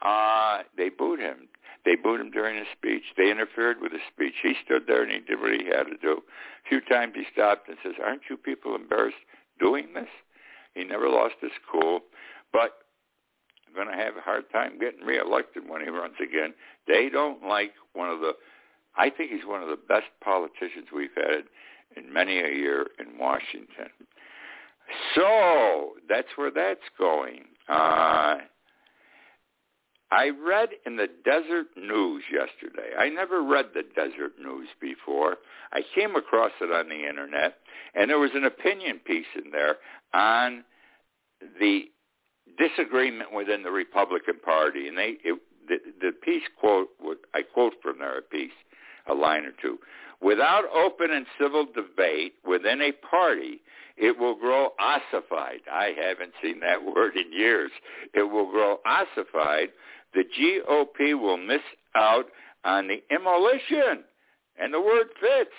Uh, 0.00 0.62
they 0.76 0.88
booed 0.88 1.20
him. 1.20 1.48
They 1.84 1.96
booed 1.96 2.20
him 2.20 2.30
during 2.30 2.56
his 2.56 2.68
speech. 2.76 3.02
They 3.16 3.30
interfered 3.30 3.80
with 3.80 3.92
his 3.92 4.02
speech. 4.12 4.34
He 4.42 4.54
stood 4.64 4.86
there 4.86 5.02
and 5.02 5.10
he 5.10 5.18
did 5.18 5.40
what 5.40 5.50
he 5.50 5.66
had 5.66 5.84
to 5.90 5.96
do. 6.00 6.22
A 6.64 6.68
few 6.68 6.80
times 6.80 7.14
he 7.16 7.24
stopped 7.32 7.68
and 7.68 7.76
says, 7.82 7.94
aren't 8.02 8.22
you 8.30 8.36
people 8.36 8.76
embarrassed 8.76 9.16
doing 9.58 9.88
this? 9.94 10.08
He 10.74 10.84
never 10.84 11.08
lost 11.08 11.34
his 11.40 11.52
cool. 11.70 12.00
But 12.52 12.72
going 13.74 13.88
to 13.88 13.94
have 13.94 14.16
a 14.16 14.20
hard 14.20 14.44
time 14.52 14.78
getting 14.78 15.04
reelected 15.04 15.68
when 15.68 15.80
he 15.80 15.88
runs 15.88 16.14
again. 16.22 16.54
They 16.86 17.08
don't 17.08 17.42
like 17.42 17.72
one 17.94 18.10
of 18.10 18.20
the, 18.20 18.32
I 18.96 19.10
think 19.10 19.30
he's 19.30 19.46
one 19.46 19.62
of 19.62 19.68
the 19.68 19.76
best 19.76 20.06
politicians 20.22 20.88
we've 20.94 21.14
had 21.16 21.44
in 21.96 22.12
many 22.12 22.38
a 22.38 22.48
year 22.48 22.88
in 22.98 23.18
Washington. 23.18 23.90
So 25.14 25.92
that's 26.08 26.28
where 26.36 26.50
that's 26.50 26.80
going. 26.98 27.44
Uh, 27.68 28.38
I 30.12 30.28
read 30.28 30.68
in 30.84 30.96
the 30.96 31.08
Desert 31.24 31.68
News 31.74 32.22
yesterday. 32.30 32.90
I 32.98 33.08
never 33.08 33.42
read 33.42 33.68
the 33.72 33.82
Desert 33.82 34.32
News 34.38 34.68
before. 34.78 35.38
I 35.72 35.80
came 35.94 36.16
across 36.16 36.52
it 36.60 36.70
on 36.70 36.90
the 36.90 37.08
internet, 37.08 37.54
and 37.94 38.10
there 38.10 38.18
was 38.18 38.32
an 38.34 38.44
opinion 38.44 39.00
piece 39.06 39.26
in 39.42 39.50
there 39.50 39.76
on 40.12 40.64
the 41.58 41.84
disagreement 42.58 43.32
within 43.32 43.62
the 43.62 43.70
Republican 43.70 44.38
Party, 44.44 44.86
and 44.86 44.98
they 44.98 45.16
it, 45.24 45.40
the, 45.66 45.78
the 46.02 46.12
piece 46.12 46.42
quote 46.60 46.88
I 47.32 47.40
quote 47.40 47.72
from 47.82 48.00
there 48.00 48.18
a 48.18 48.22
piece, 48.22 48.52
a 49.06 49.14
line 49.14 49.46
or 49.46 49.52
two, 49.62 49.78
Without 50.22 50.64
open 50.72 51.10
and 51.10 51.26
civil 51.38 51.66
debate 51.66 52.34
within 52.46 52.80
a 52.80 52.92
party, 52.92 53.60
it 53.96 54.16
will 54.16 54.36
grow 54.36 54.70
ossified. 54.78 55.60
I 55.70 55.94
haven't 56.00 56.32
seen 56.40 56.60
that 56.60 56.84
word 56.96 57.16
in 57.16 57.32
years. 57.32 57.72
It 58.14 58.22
will 58.22 58.50
grow 58.50 58.78
ossified. 58.86 59.70
The 60.14 60.24
GOP 60.24 61.18
will 61.18 61.36
miss 61.36 61.62
out 61.94 62.26
on 62.64 62.88
the 62.88 63.02
immolition. 63.14 64.04
And 64.58 64.72
the 64.72 64.80
word 64.80 65.08
fits. 65.20 65.50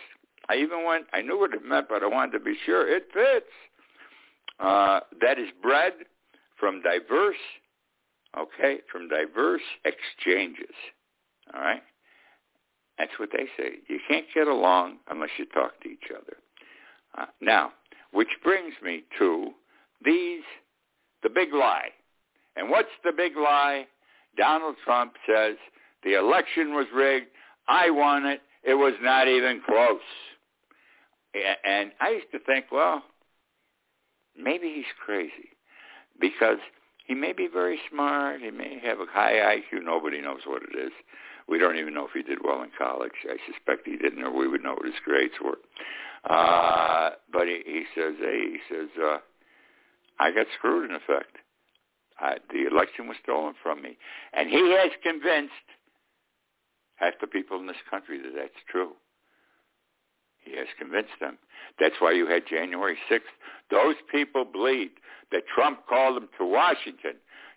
I 0.49 0.55
even 0.55 0.85
went, 0.85 1.05
I 1.13 1.21
knew 1.21 1.39
what 1.39 1.53
it 1.53 1.65
meant, 1.65 1.87
but 1.89 2.03
I 2.03 2.07
wanted 2.07 2.33
to 2.33 2.39
be 2.39 2.55
sure. 2.65 2.87
It 2.87 3.07
fits. 3.13 3.45
Uh, 4.59 4.99
that 5.21 5.39
is 5.39 5.47
bread 5.61 5.93
from 6.59 6.81
diverse, 6.81 7.35
okay, 8.37 8.79
from 8.91 9.07
diverse 9.07 9.61
exchanges. 9.85 10.75
All 11.53 11.61
right? 11.61 11.81
That's 12.97 13.11
what 13.17 13.29
they 13.31 13.45
say. 13.57 13.77
You 13.87 13.99
can't 14.07 14.25
get 14.33 14.47
along 14.47 14.97
unless 15.09 15.31
you 15.37 15.45
talk 15.45 15.79
to 15.81 15.89
each 15.89 16.11
other. 16.11 16.37
Uh, 17.17 17.25
now, 17.41 17.71
which 18.11 18.29
brings 18.43 18.73
me 18.83 19.03
to 19.17 19.51
these, 20.05 20.43
the 21.23 21.29
big 21.29 21.53
lie. 21.53 21.89
And 22.55 22.69
what's 22.69 22.89
the 23.03 23.11
big 23.11 23.35
lie? 23.35 23.87
Donald 24.37 24.75
Trump 24.83 25.13
says 25.27 25.55
the 26.03 26.17
election 26.17 26.73
was 26.73 26.87
rigged. 26.93 27.27
I 27.67 27.89
won 27.89 28.25
it. 28.25 28.41
It 28.63 28.75
was 28.75 28.93
not 29.01 29.27
even 29.27 29.61
close. 29.65 29.99
And 31.63 31.91
I 31.99 32.09
used 32.11 32.31
to 32.31 32.39
think, 32.39 32.65
well, 32.71 33.03
maybe 34.37 34.71
he's 34.75 34.85
crazy 35.03 35.49
because 36.19 36.57
he 37.07 37.13
may 37.13 37.33
be 37.33 37.47
very 37.51 37.79
smart. 37.91 38.41
He 38.41 38.51
may 38.51 38.79
have 38.83 38.99
a 38.99 39.05
high 39.09 39.57
IQ. 39.57 39.83
Nobody 39.83 40.21
knows 40.21 40.41
what 40.45 40.61
it 40.63 40.77
is. 40.77 40.91
We 41.47 41.57
don't 41.57 41.77
even 41.77 41.93
know 41.93 42.05
if 42.05 42.11
he 42.13 42.23
did 42.23 42.39
well 42.43 42.63
in 42.63 42.69
college. 42.77 43.11
I 43.25 43.35
suspect 43.51 43.85
he 43.85 43.97
didn't, 43.97 44.23
or 44.23 44.31
we 44.31 44.47
would 44.47 44.63
know 44.63 44.73
what 44.73 44.85
his 44.85 44.95
grades 45.03 45.33
were. 45.43 45.57
Uh, 46.29 47.11
but 47.31 47.47
he, 47.47 47.61
he 47.65 47.83
says, 47.93 48.13
hey, 48.19 48.51
he 48.53 48.59
says, 48.69 48.89
uh, 49.01 49.17
I 50.19 50.31
got 50.31 50.47
screwed 50.57 50.89
in 50.89 50.95
effect. 50.95 51.37
I, 52.23 52.37
the 52.51 52.65
election 52.65 53.07
was 53.07 53.17
stolen 53.21 53.53
from 53.61 53.81
me. 53.81 53.97
And 54.31 54.49
he 54.49 54.71
has 54.79 54.91
convinced 55.03 55.51
half 56.95 57.13
the 57.19 57.27
people 57.27 57.59
in 57.59 57.67
this 57.67 57.83
country 57.91 58.17
that 58.21 58.31
that's 58.33 58.63
true. 58.71 58.91
He 60.39 60.55
has 60.55 60.67
convinced 60.79 61.19
them. 61.19 61.37
That's 61.79 61.95
why 61.99 62.13
you 62.13 62.27
had 62.27 62.43
January 62.49 62.97
6th. 63.11 63.19
Those 63.69 63.95
people 64.09 64.45
believed 64.45 64.99
that 65.31 65.43
Trump 65.53 65.85
called 65.87 66.15
them 66.15 66.29
to 66.37 66.45
Washington 66.45 67.15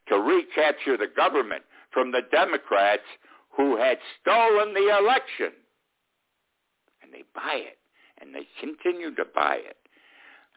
to 0.08 0.16
recapture 0.16 0.96
the 0.96 1.10
government 1.14 1.62
from 1.92 2.10
the 2.10 2.22
Democrats 2.32 3.06
who 3.56 3.76
had 3.76 3.98
stolen 4.20 4.74
the 4.74 4.96
election. 4.98 5.52
And 7.02 7.12
they 7.12 7.22
buy 7.34 7.54
it, 7.54 7.78
and 8.20 8.34
they 8.34 8.48
continue 8.60 9.14
to 9.14 9.24
buy 9.32 9.58
it. 9.64 9.76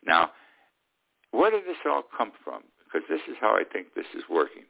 Now, 0.06 0.32
where 1.32 1.52
did 1.52 1.66
this 1.66 1.78
all 1.86 2.04
come 2.16 2.32
from? 2.44 2.64
Because 2.92 3.08
this 3.10 3.22
is 3.30 3.36
how 3.40 3.56
I 3.56 3.64
think 3.72 3.94
this 3.96 4.06
is 4.16 4.24
working. 4.30 4.64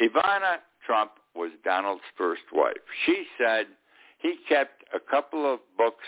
Ivana 0.00 0.58
Trump 0.86 1.12
was 1.34 1.50
Donald's 1.64 2.02
first 2.16 2.42
wife. 2.52 2.76
She 3.04 3.24
said 3.38 3.66
he 4.18 4.36
kept 4.48 4.84
a 4.94 5.00
couple 5.00 5.52
of 5.52 5.60
books. 5.76 6.06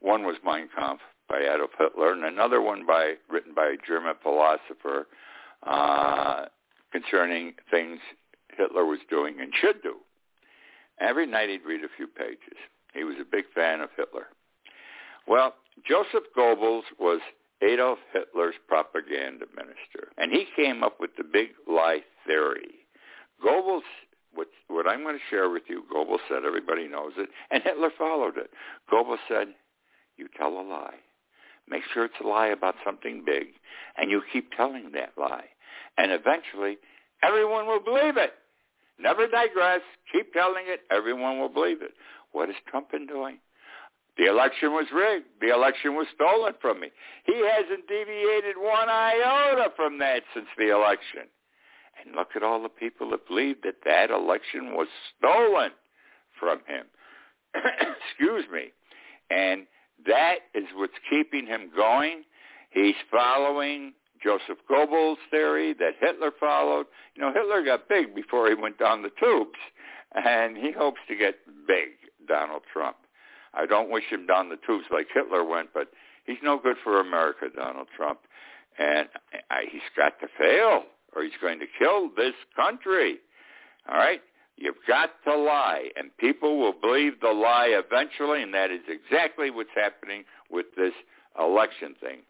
One 0.00 0.24
was 0.24 0.36
Mein 0.44 0.68
Kampf 0.76 1.02
by 1.28 1.40
Adolf 1.40 1.70
Hitler, 1.78 2.12
and 2.12 2.24
another 2.24 2.60
one 2.60 2.84
by 2.86 3.14
written 3.30 3.54
by 3.54 3.66
a 3.66 3.86
German 3.86 4.14
philosopher 4.22 5.06
uh, 5.66 6.46
concerning 6.90 7.54
things 7.70 8.00
Hitler 8.56 8.84
was 8.84 8.98
doing 9.08 9.40
and 9.40 9.52
should 9.60 9.82
do. 9.82 9.96
Every 11.00 11.26
night 11.26 11.48
he'd 11.48 11.64
read 11.64 11.84
a 11.84 11.88
few 11.96 12.06
pages. 12.06 12.58
He 12.92 13.04
was 13.04 13.16
a 13.20 13.24
big 13.24 13.44
fan 13.54 13.80
of 13.80 13.88
Hitler. 13.96 14.26
Well, 15.26 15.54
Joseph 15.88 16.24
Goebbels 16.36 16.82
was 16.98 17.20
Adolf 17.62 17.98
Hitler's 18.12 18.54
propaganda 18.66 19.46
minister, 19.54 20.08
and 20.18 20.32
he 20.32 20.46
came 20.56 20.82
up 20.82 20.98
with 20.98 21.10
the 21.16 21.24
big 21.24 21.48
lie 21.68 22.00
theory. 22.26 22.86
Goebbels, 23.44 23.82
what, 24.34 24.48
what 24.68 24.88
I'm 24.88 25.02
going 25.02 25.16
to 25.16 25.30
share 25.30 25.50
with 25.50 25.64
you, 25.68 25.84
Goebbels 25.92 26.18
said, 26.28 26.44
everybody 26.44 26.88
knows 26.88 27.12
it, 27.16 27.28
and 27.50 27.62
Hitler 27.62 27.90
followed 27.96 28.36
it. 28.36 28.50
Goebbels 28.90 29.18
said, 29.28 29.48
you 30.16 30.28
tell 30.36 30.60
a 30.60 30.62
lie. 30.62 30.96
Make 31.68 31.82
sure 31.94 32.04
it's 32.04 32.14
a 32.22 32.26
lie 32.26 32.48
about 32.48 32.74
something 32.84 33.22
big, 33.24 33.46
and 33.96 34.10
you 34.10 34.22
keep 34.32 34.50
telling 34.56 34.90
that 34.92 35.12
lie. 35.16 35.46
And 35.96 36.10
eventually, 36.10 36.78
everyone 37.22 37.66
will 37.66 37.82
believe 37.82 38.16
it. 38.16 38.32
Never 38.98 39.26
digress. 39.26 39.80
Keep 40.12 40.32
telling 40.32 40.64
it. 40.66 40.80
Everyone 40.90 41.38
will 41.38 41.48
believe 41.48 41.82
it. 41.82 41.92
What 42.32 42.48
has 42.48 42.56
Trump 42.68 42.90
been 42.90 43.06
doing? 43.06 43.38
The 44.18 44.26
election 44.26 44.72
was 44.72 44.86
rigged. 44.92 45.26
The 45.40 45.54
election 45.54 45.94
was 45.94 46.06
stolen 46.14 46.52
from 46.60 46.80
me. 46.80 46.88
He 47.24 47.34
hasn't 47.34 47.88
deviated 47.88 48.56
one 48.58 48.88
iota 48.88 49.70
from 49.74 49.98
that 49.98 50.22
since 50.34 50.48
the 50.58 50.74
election. 50.74 51.28
And 52.04 52.14
look 52.14 52.30
at 52.36 52.42
all 52.42 52.62
the 52.62 52.68
people 52.68 53.10
that 53.10 53.26
believe 53.26 53.62
that 53.62 53.76
that 53.84 54.10
election 54.10 54.74
was 54.74 54.88
stolen 55.16 55.70
from 56.38 56.58
him. 56.66 56.86
Excuse 57.54 58.44
me. 58.52 58.72
And 59.30 59.66
that 60.06 60.36
is 60.54 60.64
what's 60.74 60.92
keeping 61.08 61.46
him 61.46 61.70
going. 61.74 62.24
He's 62.70 62.94
following 63.10 63.92
Joseph 64.22 64.58
Goebbels' 64.70 65.16
theory 65.30 65.74
that 65.74 65.94
Hitler 66.00 66.32
followed. 66.38 66.86
You 67.14 67.22
know, 67.22 67.32
Hitler 67.32 67.64
got 67.64 67.88
big 67.88 68.14
before 68.14 68.48
he 68.48 68.54
went 68.54 68.78
down 68.78 69.02
the 69.02 69.10
tubes, 69.20 69.58
and 70.14 70.56
he 70.56 70.72
hopes 70.72 71.00
to 71.08 71.16
get 71.16 71.36
big, 71.66 71.90
Donald 72.26 72.62
Trump. 72.72 72.96
I 73.54 73.66
don't 73.66 73.90
wish 73.90 74.04
him 74.10 74.26
down 74.26 74.48
the 74.48 74.58
tubes 74.66 74.86
like 74.90 75.08
Hitler 75.12 75.44
went, 75.44 75.70
but 75.74 75.88
he's 76.24 76.38
no 76.42 76.58
good 76.58 76.76
for 76.82 77.00
America, 77.00 77.46
Donald 77.54 77.88
Trump. 77.96 78.20
And 78.78 79.08
I, 79.50 79.64
he's 79.70 79.82
got 79.96 80.18
to 80.20 80.28
fail, 80.38 80.84
or 81.14 81.22
he's 81.22 81.32
going 81.40 81.58
to 81.60 81.66
kill 81.78 82.10
this 82.16 82.34
country. 82.56 83.18
All 83.88 83.96
right? 83.96 84.20
You've 84.56 84.76
got 84.86 85.10
to 85.24 85.36
lie, 85.36 85.88
and 85.96 86.16
people 86.18 86.58
will 86.58 86.74
believe 86.80 87.20
the 87.20 87.28
lie 87.28 87.68
eventually, 87.70 88.42
and 88.42 88.54
that 88.54 88.70
is 88.70 88.80
exactly 88.88 89.50
what's 89.50 89.70
happening 89.74 90.24
with 90.50 90.66
this 90.76 90.92
election 91.38 91.94
thing. 92.00 92.20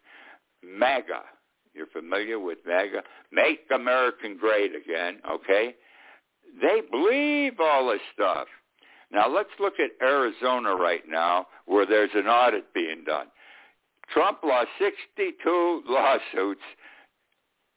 MAGA, 0.63 1.21
you're 1.73 1.87
familiar 1.87 2.39
with 2.39 2.59
MAGA? 2.65 3.03
Make 3.31 3.61
American 3.73 4.37
Great 4.37 4.71
Again, 4.75 5.19
okay? 5.29 5.75
They 6.61 6.81
believe 6.89 7.59
all 7.59 7.89
this 7.89 8.01
stuff. 8.13 8.47
Now 9.13 9.33
let's 9.33 9.49
look 9.59 9.75
at 9.79 9.91
Arizona 10.05 10.75
right 10.75 11.03
now 11.07 11.47
where 11.65 11.85
there's 11.85 12.11
an 12.15 12.27
audit 12.27 12.73
being 12.73 13.03
done. 13.05 13.27
Trump 14.11 14.39
lost 14.43 14.69
62 14.79 15.83
lawsuits 15.87 16.61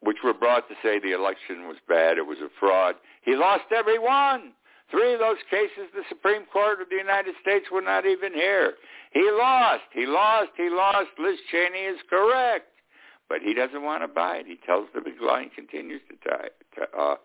which 0.00 0.18
were 0.22 0.34
brought 0.34 0.68
to 0.68 0.74
say 0.82 1.00
the 1.00 1.12
election 1.12 1.66
was 1.66 1.78
bad, 1.88 2.18
it 2.18 2.26
was 2.26 2.38
a 2.38 2.48
fraud. 2.60 2.96
He 3.22 3.34
lost 3.34 3.64
every 3.74 3.98
one. 3.98 4.52
Three 4.90 5.14
of 5.14 5.20
those 5.20 5.38
cases, 5.50 5.90
the 5.94 6.04
Supreme 6.08 6.44
Court 6.52 6.80
of 6.80 6.88
the 6.90 6.96
United 6.96 7.34
States 7.40 7.66
were 7.72 7.82
not 7.82 8.06
even 8.06 8.32
here. 8.32 8.74
He 9.12 9.28
lost. 9.32 9.82
He 9.92 10.06
lost. 10.06 10.50
He 10.56 10.68
lost. 10.70 11.08
Liz 11.18 11.38
Cheney 11.50 11.86
is 11.86 11.98
correct 12.08 12.66
but 13.28 13.38
he 13.42 13.54
doesn't 13.54 13.82
want 13.82 14.02
to 14.02 14.08
buy 14.08 14.36
it. 14.36 14.46
He 14.46 14.56
tells 14.66 14.86
the 14.94 15.00
big 15.00 15.20
lie 15.20 15.42
and 15.42 15.52
continues 15.52 16.00
to, 16.08 16.28
tie, 16.28 16.48
to 16.76 16.98
uh, 16.98 17.16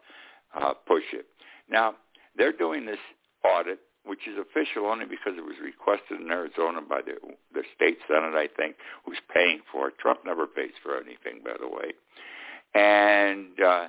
uh, 0.56 0.74
push 0.88 1.04
it. 1.14 1.26
Now, 1.70 1.96
they're 2.38 2.54
doing 2.54 2.86
this 2.86 3.00
audit, 3.44 3.80
which 4.06 4.28
is 4.28 4.38
official 4.38 4.86
only 4.88 5.06
because 5.06 5.34
it 5.38 5.46
was 5.46 5.56
requested 5.64 6.20
in 6.20 6.32
Arizona 6.32 6.82
by 6.82 7.02
the, 7.02 7.16
the 7.54 7.64
state 7.76 8.00
senate, 8.08 8.36
I 8.36 8.48
think, 8.48 8.76
who's 9.06 9.20
paying 9.34 9.62
for 9.72 9.90
it. 9.90 9.98
Trump 10.00 10.22
never 10.26 10.48
pays 10.48 10.74
for 10.82 10.96
anything, 10.98 11.42
by 11.44 11.54
the 11.60 11.68
way. 11.68 11.94
And 12.74 13.60
uh, 13.62 13.88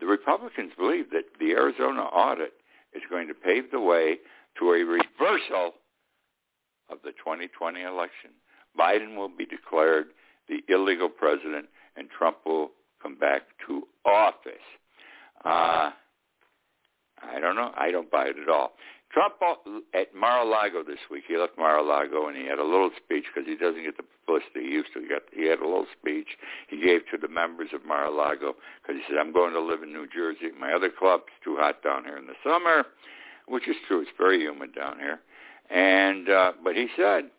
the 0.00 0.06
Republicans 0.06 0.72
believe 0.78 1.10
that 1.10 1.24
the 1.38 1.52
Arizona 1.52 2.02
audit 2.02 2.52
is 2.94 3.02
going 3.10 3.28
to 3.28 3.34
pave 3.34 3.70
the 3.70 3.80
way 3.80 4.18
to 4.58 4.72
a 4.72 4.84
reversal 4.84 5.74
of 6.88 6.98
the 7.04 7.10
2020 7.12 7.82
election. 7.82 8.30
Biden 8.78 9.16
will 9.16 9.28
be 9.28 9.44
declared 9.44 10.06
the 10.48 10.60
illegal 10.72 11.08
president, 11.08 11.66
and 11.96 12.08
Trump 12.10 12.38
will 12.46 12.70
come 13.02 13.16
back 13.16 13.42
to 13.66 13.82
office. 14.06 14.54
Uh, 15.44 15.90
I 17.22 17.40
don't 17.40 17.56
know. 17.56 17.72
I 17.76 17.90
don't 17.90 18.10
buy 18.10 18.26
it 18.26 18.36
at 18.40 18.48
all. 18.48 18.72
Trump 19.12 19.34
at 19.94 20.14
Mar-a-Lago 20.14 20.82
this 20.82 20.98
week, 21.10 21.24
he 21.26 21.36
left 21.36 21.56
Mar-a-Lago 21.56 22.28
and 22.28 22.36
he 22.36 22.44
had 22.44 22.58
a 22.58 22.64
little 22.64 22.90
speech 23.02 23.24
because 23.32 23.48
he 23.48 23.56
doesn't 23.56 23.82
get 23.82 23.96
the 23.96 24.04
publicity 24.26 24.60
he 24.66 24.70
used 24.70 24.92
to 24.92 25.00
get. 25.00 25.22
He 25.32 25.48
had 25.48 25.60
a 25.60 25.64
little 25.64 25.86
speech 25.98 26.36
he 26.68 26.80
gave 26.80 27.08
to 27.10 27.16
the 27.16 27.28
members 27.28 27.68
of 27.72 27.86
Mar-a-Lago 27.86 28.54
because 28.82 29.00
he 29.00 29.02
said, 29.08 29.18
I'm 29.18 29.32
going 29.32 29.54
to 29.54 29.60
live 29.60 29.82
in 29.82 29.92
New 29.92 30.06
Jersey. 30.06 30.52
My 30.58 30.72
other 30.72 30.90
club 30.90 31.22
is 31.28 31.42
too 31.42 31.56
hot 31.58 31.82
down 31.82 32.04
here 32.04 32.18
in 32.18 32.26
the 32.26 32.36
summer, 32.44 32.84
which 33.46 33.66
is 33.66 33.76
true. 33.86 34.02
It's 34.02 34.10
very 34.18 34.40
humid 34.40 34.74
down 34.74 34.98
here. 34.98 35.20
And, 35.70 36.28
uh, 36.28 36.52
but 36.62 36.76
he 36.76 36.88
said, 36.96 37.30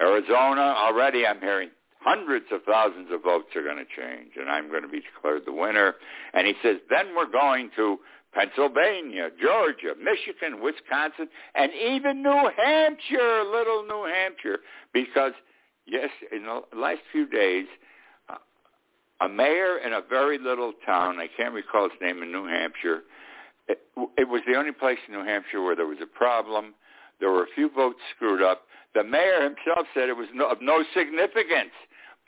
Arizona, 0.00 0.74
already 0.76 1.26
I'm 1.26 1.40
hearing 1.40 1.70
hundreds 2.08 2.46
of 2.52 2.62
thousands 2.64 3.08
of 3.12 3.22
votes 3.22 3.48
are 3.54 3.62
going 3.62 3.76
to 3.76 3.84
change, 3.84 4.32
and 4.40 4.48
I'm 4.48 4.68
going 4.70 4.82
to 4.82 4.88
be 4.88 5.00
declared 5.00 5.42
the 5.44 5.52
winner. 5.52 5.94
And 6.32 6.46
he 6.46 6.54
says, 6.62 6.76
then 6.88 7.14
we're 7.14 7.30
going 7.30 7.70
to 7.76 7.98
Pennsylvania, 8.32 9.28
Georgia, 9.40 9.92
Michigan, 10.02 10.62
Wisconsin, 10.62 11.28
and 11.54 11.70
even 11.74 12.22
New 12.22 12.50
Hampshire, 12.56 13.44
little 13.44 13.84
New 13.86 14.04
Hampshire, 14.06 14.60
because 14.92 15.32
yes, 15.86 16.08
in 16.32 16.44
the 16.44 16.62
last 16.74 17.00
few 17.12 17.26
days, 17.26 17.66
a 19.20 19.28
mayor 19.28 19.78
in 19.84 19.92
a 19.92 20.00
very 20.08 20.38
little 20.38 20.72
town, 20.86 21.18
I 21.18 21.28
can't 21.36 21.52
recall 21.52 21.90
his 21.90 22.00
name 22.00 22.22
in 22.22 22.30
New 22.30 22.46
Hampshire, 22.46 23.02
it, 23.66 23.80
it 24.16 24.28
was 24.28 24.40
the 24.46 24.56
only 24.56 24.72
place 24.72 24.98
in 25.06 25.14
New 25.14 25.24
Hampshire 25.24 25.62
where 25.62 25.76
there 25.76 25.86
was 25.86 25.98
a 26.02 26.06
problem. 26.06 26.74
There 27.20 27.30
were 27.30 27.42
a 27.42 27.52
few 27.54 27.68
votes 27.68 27.98
screwed 28.14 28.42
up. 28.42 28.62
The 28.94 29.04
mayor 29.04 29.42
himself 29.42 29.86
said 29.92 30.08
it 30.08 30.16
was 30.16 30.28
no, 30.32 30.48
of 30.48 30.62
no 30.62 30.84
significance. 30.94 31.74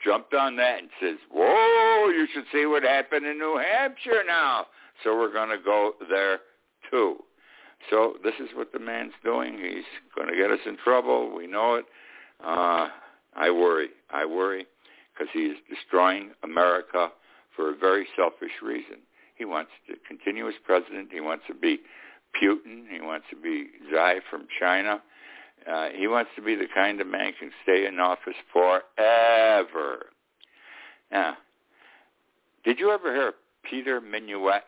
Jumped 0.03 0.33
on 0.33 0.55
that 0.57 0.79
and 0.79 0.89
says, 0.99 1.17
whoa, 1.31 2.09
you 2.09 2.27
should 2.33 2.45
see 2.51 2.65
what 2.65 2.83
happened 2.83 3.25
in 3.25 3.37
New 3.37 3.57
Hampshire 3.57 4.23
now. 4.25 4.65
So 5.03 5.15
we're 5.17 5.31
going 5.31 5.49
to 5.49 5.63
go 5.63 5.93
there 6.09 6.39
too. 6.89 7.17
So 7.89 8.15
this 8.23 8.33
is 8.39 8.49
what 8.55 8.71
the 8.71 8.79
man's 8.79 9.13
doing. 9.23 9.57
He's 9.57 9.83
going 10.15 10.29
to 10.29 10.35
get 10.35 10.51
us 10.51 10.59
in 10.65 10.77
trouble. 10.83 11.35
We 11.35 11.47
know 11.47 11.75
it. 11.75 11.85
Uh, 12.43 12.87
I 13.35 13.49
worry. 13.51 13.89
I 14.11 14.25
worry 14.25 14.65
because 15.13 15.27
he 15.33 15.45
is 15.45 15.57
destroying 15.69 16.31
America 16.43 17.09
for 17.55 17.71
a 17.71 17.75
very 17.75 18.07
selfish 18.15 18.51
reason. 18.63 18.97
He 19.35 19.45
wants 19.45 19.71
to 19.87 19.95
continue 20.07 20.47
as 20.47 20.53
president. 20.65 21.09
He 21.11 21.21
wants 21.21 21.45
to 21.47 21.53
be 21.53 21.79
Putin. 22.41 22.83
He 22.89 23.01
wants 23.01 23.25
to 23.29 23.35
be 23.35 23.67
Xi 23.89 24.19
from 24.29 24.47
China. 24.59 25.01
Uh, 25.69 25.89
he 25.95 26.07
wants 26.07 26.31
to 26.35 26.41
be 26.41 26.55
the 26.55 26.67
kind 26.73 26.99
of 27.01 27.07
man 27.07 27.33
who 27.39 27.47
can 27.47 27.51
stay 27.63 27.85
in 27.85 27.99
office 27.99 28.33
forever. 28.51 30.07
Now, 31.11 31.37
did 32.63 32.79
you 32.79 32.91
ever 32.91 33.13
hear 33.13 33.33
Peter 33.69 34.01
Minuit? 34.01 34.61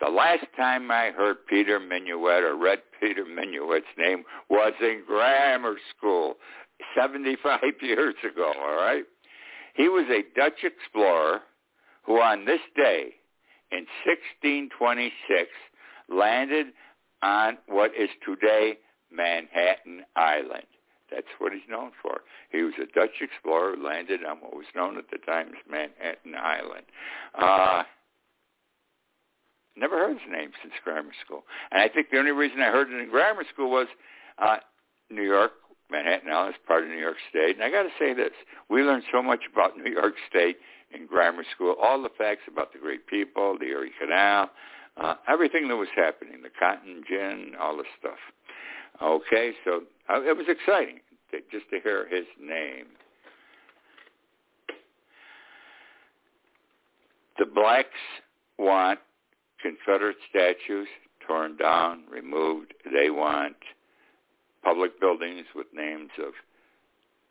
The 0.00 0.08
last 0.08 0.46
time 0.56 0.90
I 0.90 1.10
heard 1.10 1.38
Peter 1.48 1.80
Minuit 1.80 2.42
or 2.42 2.56
read 2.56 2.78
Peter 3.00 3.24
Minuit's 3.24 3.86
name 3.96 4.24
was 4.48 4.72
in 4.80 5.02
grammar 5.06 5.76
school 5.96 6.34
75 6.96 7.60
years 7.82 8.14
ago, 8.24 8.52
all 8.60 8.76
right? 8.76 9.04
He 9.74 9.88
was 9.88 10.06
a 10.10 10.22
Dutch 10.38 10.62
explorer 10.62 11.40
who 12.04 12.20
on 12.20 12.44
this 12.44 12.60
day 12.76 13.14
in 13.70 13.86
1626 14.06 15.48
landed 16.08 16.68
on 17.22 17.58
what 17.66 17.90
is 17.98 18.08
today 18.24 18.78
Manhattan 19.10 20.04
Island. 20.16 20.66
That's 21.10 21.26
what 21.38 21.52
he's 21.52 21.68
known 21.68 21.92
for. 22.02 22.20
He 22.50 22.62
was 22.62 22.74
a 22.76 22.86
Dutch 22.86 23.20
explorer 23.20 23.76
who 23.76 23.86
landed 23.86 24.24
on 24.24 24.38
what 24.38 24.54
was 24.54 24.66
known 24.74 24.98
at 24.98 25.10
the 25.10 25.18
time 25.18 25.48
as 25.48 25.70
Manhattan 25.70 26.34
Island. 26.36 26.84
Uh, 27.34 27.82
never 29.76 29.96
heard 29.96 30.18
his 30.18 30.30
name 30.30 30.50
since 30.62 30.74
grammar 30.84 31.12
school. 31.24 31.44
And 31.70 31.80
I 31.80 31.88
think 31.88 32.10
the 32.10 32.18
only 32.18 32.32
reason 32.32 32.60
I 32.60 32.70
heard 32.70 32.90
it 32.90 33.00
in 33.00 33.08
grammar 33.08 33.44
school 33.52 33.70
was 33.70 33.86
uh, 34.38 34.58
New 35.10 35.22
York, 35.22 35.52
Manhattan 35.90 36.30
Island 36.30 36.54
is 36.54 36.60
part 36.66 36.84
of 36.84 36.90
New 36.90 36.98
York 36.98 37.16
State. 37.30 37.56
And 37.56 37.64
I 37.64 37.70
got 37.70 37.84
to 37.84 37.94
say 37.98 38.12
this, 38.12 38.32
we 38.68 38.82
learned 38.82 39.04
so 39.10 39.22
much 39.22 39.40
about 39.50 39.78
New 39.78 39.90
York 39.90 40.14
State 40.28 40.58
in 40.92 41.06
grammar 41.06 41.44
school, 41.54 41.74
all 41.80 42.02
the 42.02 42.10
facts 42.16 42.42
about 42.50 42.72
the 42.72 42.78
great 42.78 43.06
people, 43.06 43.56
the 43.58 43.66
Erie 43.66 43.92
Canal, 43.98 44.50
uh, 44.96 45.14
everything 45.28 45.68
that 45.68 45.76
was 45.76 45.88
happening, 45.94 46.42
the 46.42 46.50
cotton 46.58 47.02
gin, 47.08 47.52
all 47.60 47.76
this 47.76 47.86
stuff. 47.98 48.18
Okay, 49.02 49.52
so 49.64 49.82
uh, 50.08 50.22
it 50.22 50.36
was 50.36 50.46
exciting 50.48 51.00
just 51.50 51.68
to 51.70 51.80
hear 51.80 52.08
his 52.08 52.24
name. 52.40 52.86
The 57.38 57.46
blacks 57.46 57.88
want 58.58 58.98
Confederate 59.62 60.16
statues 60.28 60.88
torn 61.26 61.56
down, 61.56 62.02
removed. 62.10 62.74
They 62.92 63.10
want 63.10 63.56
public 64.64 64.98
buildings 65.00 65.46
with 65.54 65.66
names 65.72 66.10
of 66.18 66.32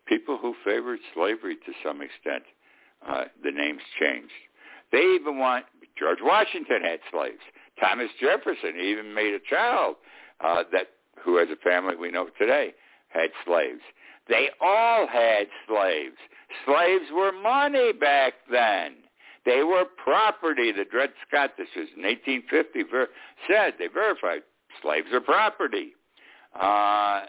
people 0.08 0.38
who 0.41 0.56
favored 0.63 0.99
slavery 1.13 1.56
to 1.56 1.73
some 1.84 2.01
extent. 2.01 2.43
Uh, 3.06 3.25
the 3.43 3.51
names 3.51 3.82
changed. 3.99 4.32
They 4.91 4.99
even 4.99 5.38
want 5.38 5.65
George 5.99 6.19
Washington 6.21 6.82
had 6.82 6.99
slaves. 7.12 7.41
Thomas 7.80 8.10
Jefferson 8.19 8.80
even 8.80 9.13
made 9.13 9.34
a 9.34 9.39
child 9.39 9.97
uh, 10.39 10.63
that 10.71 10.88
who 11.23 11.38
has 11.38 11.49
a 11.49 11.56
family 11.58 11.95
we 11.95 12.12
know 12.12 12.27
today 12.38 12.73
had 13.10 13.30
slaves. 13.45 13.82
They 14.27 14.49
all 14.62 15.08
had 15.08 15.47
slaves. 15.67 16.17
Slaves 16.65 17.06
were 17.13 17.32
money 17.32 17.93
back 17.93 18.34
then. 18.51 18.95
They 19.45 19.63
were 19.63 19.86
property. 19.86 20.71
The 20.71 20.84
Dred 20.84 21.12
Scott, 21.27 21.51
was 21.58 21.67
in 21.75 22.03
1850, 22.03 22.84
ver- 22.84 23.08
said, 23.47 23.75
they 23.80 23.88
verified 23.88 24.41
slaves 24.82 25.08
are 25.13 25.21
property. 25.21 25.93
Uh, 26.60 27.21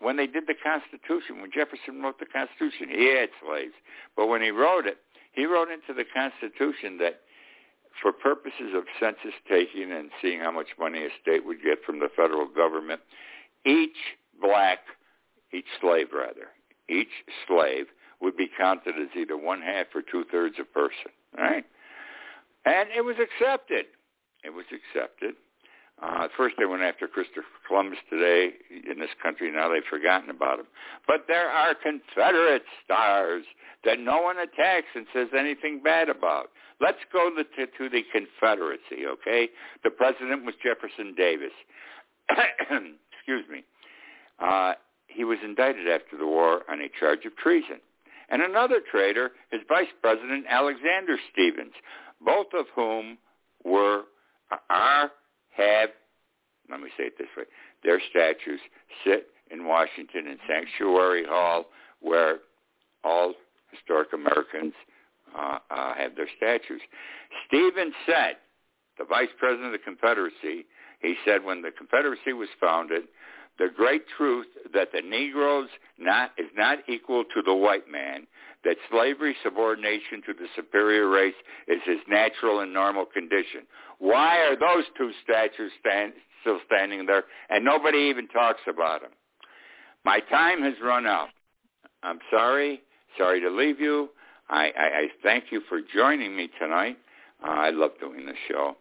when 0.00 0.16
they 0.16 0.26
did 0.26 0.44
the 0.46 0.54
Constitution, 0.54 1.40
when 1.40 1.50
Jefferson 1.52 2.00
wrote 2.02 2.18
the 2.18 2.26
Constitution, 2.26 2.88
he 2.88 3.14
had 3.14 3.28
slaves. 3.44 3.74
But 4.16 4.28
when 4.28 4.42
he 4.42 4.50
wrote 4.50 4.86
it, 4.86 4.98
he 5.32 5.44
wrote 5.44 5.68
into 5.70 5.92
the 5.92 6.04
Constitution 6.04 6.98
that 6.98 7.20
for 8.00 8.12
purposes 8.12 8.74
of 8.74 8.84
census 9.00 9.34
taking 9.48 9.92
and 9.92 10.10
seeing 10.22 10.40
how 10.40 10.50
much 10.50 10.68
money 10.78 11.04
a 11.04 11.08
state 11.20 11.44
would 11.44 11.62
get 11.62 11.84
from 11.84 11.98
the 11.98 12.08
federal 12.14 12.46
government, 12.46 13.00
each 13.64 13.96
black, 14.40 14.78
each 15.52 15.66
slave 15.80 16.08
rather, 16.12 16.48
each 16.88 17.24
slave 17.46 17.86
would 18.20 18.36
be 18.36 18.48
counted 18.56 18.94
as 18.96 19.08
either 19.16 19.36
one 19.36 19.62
half 19.62 19.86
or 19.94 20.02
two 20.02 20.24
thirds 20.30 20.56
a 20.60 20.64
person, 20.64 21.12
right? 21.36 21.64
And 22.64 22.88
it 22.96 23.04
was 23.04 23.16
accepted. 23.16 23.86
It 24.44 24.50
was 24.50 24.66
accepted. 24.72 25.34
Uh, 26.00 26.28
first 26.36 26.54
they 26.58 26.64
went 26.64 26.82
after 26.82 27.08
Christopher 27.08 27.46
Columbus 27.66 27.98
today 28.08 28.50
in 28.88 28.98
this 29.00 29.10
country. 29.22 29.50
Now 29.50 29.68
they've 29.68 29.82
forgotten 29.90 30.30
about 30.30 30.60
him. 30.60 30.66
But 31.06 31.24
there 31.26 31.48
are 31.48 31.74
Confederate 31.74 32.62
stars 32.84 33.44
that 33.84 33.98
no 33.98 34.20
one 34.22 34.38
attacks 34.38 34.86
and 34.94 35.06
says 35.12 35.28
anything 35.36 35.80
bad 35.82 36.08
about. 36.08 36.50
Let's 36.80 36.98
go 37.12 37.30
to, 37.30 37.66
to 37.66 37.88
the 37.88 38.02
Confederacy, 38.12 39.06
okay? 39.06 39.48
The 39.82 39.90
president 39.90 40.44
was 40.44 40.54
Jefferson 40.62 41.14
Davis. 41.16 41.52
Excuse 42.30 43.44
me. 43.50 43.64
Uh, 44.38 44.74
he 45.08 45.24
was 45.24 45.38
indicted 45.44 45.88
after 45.88 46.16
the 46.16 46.26
war 46.26 46.62
on 46.70 46.80
a 46.80 46.88
charge 47.00 47.24
of 47.24 47.36
treason. 47.36 47.80
And 48.28 48.42
another 48.42 48.80
traitor 48.88 49.32
is 49.52 49.62
Vice 49.68 49.88
President 50.00 50.44
Alexander 50.48 51.16
Stephens, 51.32 51.72
both 52.24 52.48
of 52.54 52.66
whom 52.74 53.18
were 53.64 54.02
are 54.70 55.10
have, 55.58 55.90
let 56.70 56.80
me 56.80 56.88
say 56.96 57.04
it 57.04 57.18
this 57.18 57.28
way, 57.36 57.44
their 57.84 58.00
statues 58.10 58.60
sit 59.04 59.28
in 59.50 59.66
Washington 59.66 60.26
in 60.26 60.38
Statuary 60.44 61.24
Hall 61.26 61.66
where 62.00 62.38
all 63.04 63.34
historic 63.70 64.12
Americans 64.12 64.72
uh, 65.36 65.58
uh, 65.70 65.94
have 65.94 66.16
their 66.16 66.28
statues. 66.36 66.80
Stephens 67.46 67.94
said, 68.06 68.36
the 68.98 69.04
vice 69.04 69.28
president 69.38 69.66
of 69.66 69.72
the 69.72 69.78
Confederacy, 69.78 70.66
he 71.00 71.14
said 71.24 71.44
when 71.44 71.62
the 71.62 71.70
Confederacy 71.70 72.32
was 72.32 72.48
founded, 72.60 73.04
the 73.58 73.68
great 73.74 74.02
truth 74.16 74.46
that 74.72 74.88
the 74.92 75.02
Negroes 75.02 75.68
not, 75.98 76.32
is 76.38 76.46
not 76.56 76.78
equal 76.88 77.24
to 77.24 77.42
the 77.44 77.54
white 77.54 77.90
man, 77.90 78.26
that 78.64 78.76
slavery, 78.90 79.36
subordination 79.42 80.22
to 80.26 80.32
the 80.32 80.46
superior 80.56 81.08
race 81.08 81.34
is 81.68 81.78
his 81.84 81.98
natural 82.08 82.60
and 82.60 82.72
normal 82.72 83.06
condition. 83.06 83.62
Why 83.98 84.38
are 84.38 84.56
those 84.56 84.84
two 84.96 85.10
statues 85.22 85.72
stand, 85.80 86.12
still 86.40 86.58
standing 86.66 87.06
there 87.06 87.24
and 87.50 87.64
nobody 87.64 87.98
even 87.98 88.28
talks 88.28 88.60
about 88.68 89.02
them? 89.02 89.10
My 90.04 90.20
time 90.20 90.62
has 90.62 90.74
run 90.82 91.06
out. 91.06 91.28
I'm 92.02 92.18
sorry. 92.30 92.82
Sorry 93.16 93.40
to 93.40 93.50
leave 93.50 93.80
you. 93.80 94.10
I, 94.48 94.70
I, 94.78 94.84
I 94.84 95.08
thank 95.22 95.44
you 95.50 95.60
for 95.68 95.80
joining 95.94 96.36
me 96.36 96.48
tonight. 96.58 96.98
Uh, 97.42 97.50
I 97.50 97.70
love 97.70 97.92
doing 98.00 98.26
this 98.26 98.36
show. 98.48 98.76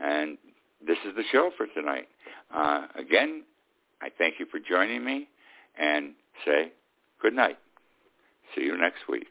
And 0.00 0.38
this 0.86 0.98
is 1.06 1.14
the 1.14 1.22
show 1.30 1.50
for 1.56 1.66
tonight. 1.66 2.08
Uh, 2.54 2.86
again, 2.96 3.44
I 4.00 4.08
thank 4.16 4.34
you 4.38 4.46
for 4.46 4.58
joining 4.58 5.04
me 5.04 5.28
and 5.78 6.12
say 6.44 6.72
good 7.20 7.34
night. 7.34 7.58
See 8.54 8.64
you 8.64 8.76
next 8.76 9.08
week. 9.08 9.28